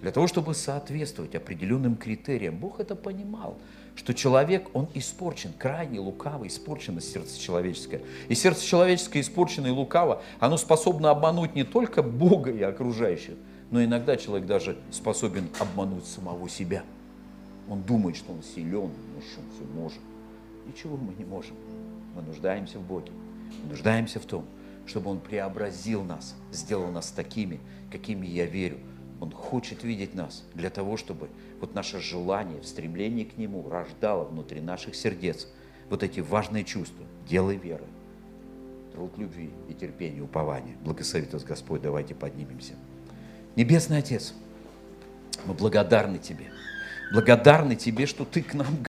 Для 0.00 0.12
того, 0.12 0.26
чтобы 0.26 0.54
соответствовать 0.54 1.34
определенным 1.34 1.96
критериям, 1.96 2.56
Бог 2.56 2.80
это 2.80 2.96
понимал 2.96 3.58
что 3.96 4.14
человек, 4.14 4.70
он 4.72 4.88
испорчен, 4.94 5.52
крайне 5.52 6.00
лукаво 6.00 6.46
испорчено 6.46 7.02
сердце 7.02 7.38
человеческое. 7.38 8.00
И 8.28 8.34
сердце 8.34 8.64
человеческое 8.64 9.20
испорчено 9.20 9.66
и 9.66 9.70
лукаво, 9.70 10.22
оно 10.38 10.56
способно 10.56 11.10
обмануть 11.10 11.54
не 11.54 11.64
только 11.64 12.02
Бога 12.02 12.50
и 12.50 12.62
окружающих, 12.62 13.34
но 13.70 13.84
иногда 13.84 14.16
человек 14.16 14.46
даже 14.46 14.78
способен 14.90 15.48
обмануть 15.58 16.06
самого 16.06 16.48
себя. 16.48 16.82
Он 17.68 17.82
думает, 17.82 18.16
что 18.16 18.32
он 18.32 18.42
силен, 18.42 18.90
что 19.30 19.40
он 19.40 19.46
все 19.54 19.64
может. 19.74 20.00
Ничего 20.66 20.96
мы 20.96 21.14
не 21.14 21.24
можем. 21.24 21.56
Мы 22.16 22.22
нуждаемся 22.22 22.78
в 22.78 22.82
Боге. 22.82 23.12
Мы 23.62 23.70
нуждаемся 23.70 24.18
в 24.18 24.24
том, 24.24 24.44
чтобы 24.86 25.10
Он 25.10 25.20
преобразил 25.20 26.02
нас, 26.02 26.34
сделал 26.52 26.90
нас 26.90 27.10
такими, 27.10 27.60
какими 27.90 28.26
я 28.26 28.46
верю, 28.46 28.78
он 29.20 29.32
хочет 29.32 29.84
видеть 29.84 30.14
нас 30.14 30.44
для 30.54 30.70
того, 30.70 30.96
чтобы 30.96 31.28
вот 31.60 31.74
наше 31.74 32.00
желание, 32.00 32.62
стремление 32.62 33.26
к 33.26 33.36
Нему 33.36 33.68
рождало 33.68 34.24
внутри 34.24 34.60
наших 34.60 34.94
сердец 34.94 35.46
вот 35.90 36.02
эти 36.02 36.20
важные 36.20 36.64
чувства, 36.64 37.04
делай 37.28 37.56
веры, 37.56 37.84
труд 38.94 39.12
любви 39.18 39.50
и 39.68 39.74
терпение, 39.74 40.22
упования. 40.22 40.74
Благословит 40.82 41.32
вас 41.34 41.44
Господь, 41.44 41.82
давайте 41.82 42.14
поднимемся. 42.14 42.74
Небесный 43.56 43.98
Отец, 43.98 44.32
мы 45.44 45.52
благодарны 45.52 46.18
Тебе. 46.18 46.46
Благодарны 47.12 47.76
Тебе, 47.76 48.06
что 48.06 48.24
Ты 48.24 48.42
к 48.42 48.54
нам 48.54 48.78